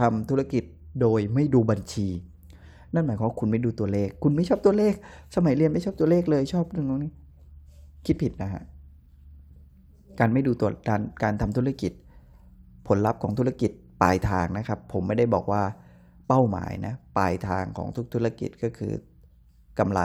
[0.00, 0.64] ทำธุรกิจ
[1.00, 2.08] โดยไม่ดูบัญชี
[2.94, 4.94] นั่นหมายความว่าคุณไม่ดูตัวเลข คุณไม่ชอบตัวเลข
[5.36, 7.12] สมัยเรียนไม่ชอบตัวเลขเลยชอบเรื่องนี้
[8.06, 8.62] คิดผิดนะฮะ
[10.18, 11.92] การไม่ดูตัวการการทำธุรกิจ
[12.86, 13.70] ผลลัพธ์ของธุรกิจ
[14.02, 15.62] ปลายทางนะครับ ผมไม่ได้บอกว่า
[16.28, 18.92] เป้าหมายนะปลายทางของทุกธุรกิจก็คือ
[19.78, 20.00] กำไร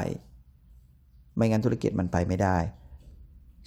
[1.36, 2.58] ไม่งั้นธุรกิจมันไปไม่ได้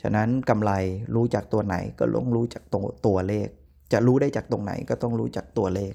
[0.01, 0.73] ฉะนั้นกำไร
[1.15, 3.49] รู้จากตัวไหนก็ลงรู้จากตัวตัวเลข
[3.93, 5.95] จะรู้ได้จากตรงไหนก็ต้องรู้จากตัวเลข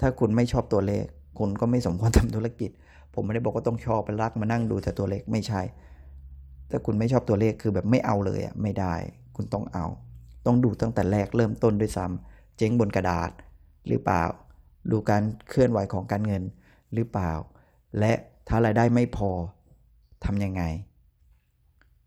[0.00, 1.06] ถ้าคุณไม่ชอบตัวเลข
[1.38, 2.70] คุณก็ไม่สมควรทำธุรกิจ
[3.14, 5.62] ผมไม่ได้บอกว่าต้องชอบไปรักมานั่งดูแต่ตัวเลขไม่ใช่
[6.70, 8.94] ถ้าคุณไม่ชอบตัวเลขคือแบบไม่เอาเลยอะไม่ได้
[9.36, 9.86] คุณต้องเอา
[10.46, 13.30] ต้องดูตั้งแต่แรกเริ่มต้นด้วยซ้ำ เจ๊งบนกระดาษ
[13.88, 14.22] หรือเปล่า
[14.90, 16.42] ดูการเคลื่อนไหวของการเงิน
[16.94, 17.32] หรือเปล่า
[17.98, 18.12] และ
[18.48, 19.30] ถ้ารายได้ไม่พอ
[20.24, 20.62] ทำยังไง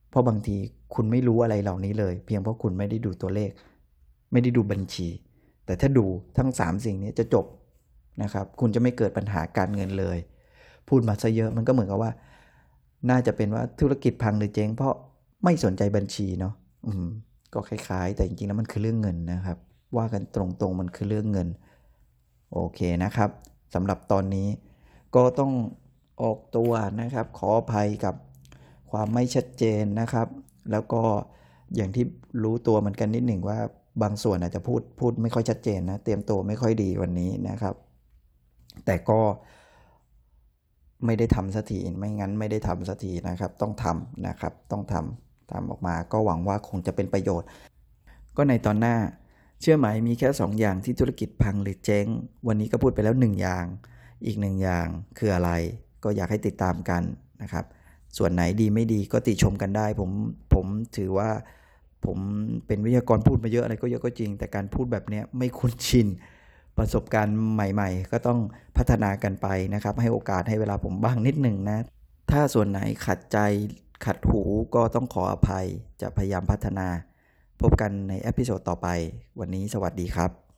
[0.09, 0.57] เพราะบางที
[0.95, 3.51] คุณไม่รู้อะไรเหล่านี้เลย เพียงเพราะคุณไม่ได้ดูตัวเลข
[4.31, 5.07] ไม่ได้ดูบัญชี
[5.65, 6.05] แต่ถ้าดู
[6.37, 7.45] ทั้ง 3 สิ่งนี้จะจบ
[8.21, 10.17] นะครับ คุณจะไม่เกิดปัญหาการเงินเลย
[10.87, 12.11] พูดมาซะเยอะมันก็เหมือนกับว่า
[13.09, 14.93] น่าจะเป็นว่าธุรกิจพังหรือเจ๊ง เพราะ
[15.43, 16.53] ไม่สนใจบัญชีเนาะ
[17.53, 19.57] ก็คล้ายๆ แต่จริงๆแล้วมันคือเรื่องเงินนะครับ
[19.97, 21.47] ว่ากันตรงๆมันคือเรื่องเงิน
[22.53, 23.29] โอเคนะครับ
[23.73, 24.47] สำหรับตอนนี้
[25.15, 25.53] ก็ต้อง
[26.21, 26.71] ออกตัว
[27.01, 28.15] นะครับ ขออภัยกับ
[28.91, 30.27] ความไม่ชัดเจนนะครับ
[30.71, 31.01] แล้วก็
[31.75, 32.05] อย่างที่
[32.43, 33.59] รู้ตัวเหมือนกันนิดหนึ่งว่า
[34.01, 37.75] บางส่วนอาจจะพูดพูดไม่ค่อยชัดเจนนะ เตรียมตัวไม่ค่อยดีวันนี้นะครับ
[38.85, 39.19] แต่ก็
[41.05, 47.47] ไม่ได้ทำสักทีไม่งั้นไม่ได้ทำสักทีนะครับ ต้องทำนะครับ ต้องทำทำออกมาก็หวังว่าคงจะเป็นประโยชน์
[48.37, 48.95] ก็ในตอนหน้า
[49.61, 52.05] เชื่อไหมมีแค่ 2 อย่างที่ธุรกิจพังหรือเจ๊ง
[52.47, 53.65] วันนี้ก็พูดไปแล้ว 1 อย่าง
[54.25, 54.87] อีกหนึ่งอย่าง
[55.17, 55.51] คืออะไร
[56.03, 57.03] ก็อยากให้ติดตามกัน
[57.41, 57.65] นะครับ
[58.17, 60.09] ส่วนไหนดีไม่ดีก็ติชมกันได้ ผม
[60.53, 60.65] ผม
[60.97, 61.29] ถือว่า
[62.05, 62.17] ผม
[62.67, 66.07] เป็นวิทยากรพูดมาเยอะอะไรก็เยอะก็จริง แต่การพูดแบบนี้ไม่คุ้นชิน
[66.77, 68.39] ประสบการณ์ใหม่ ๆ ก็ต้อง
[68.77, 71.79] พัฒนากันไปนะครับ ให้โอกาสให้เวลาผมบ้างนิดหนึ่งนะ
[72.31, 73.37] ถ้าส่วนไหนขัดใจ
[74.05, 74.41] ขัดหู
[74.75, 75.65] ก็ต้องขออภัย
[76.01, 76.87] จะพยายามพัฒนา
[77.61, 78.87] พบกันในเอพิโซดต่อไป
[79.39, 80.50] วันนี้สวัสดีครับ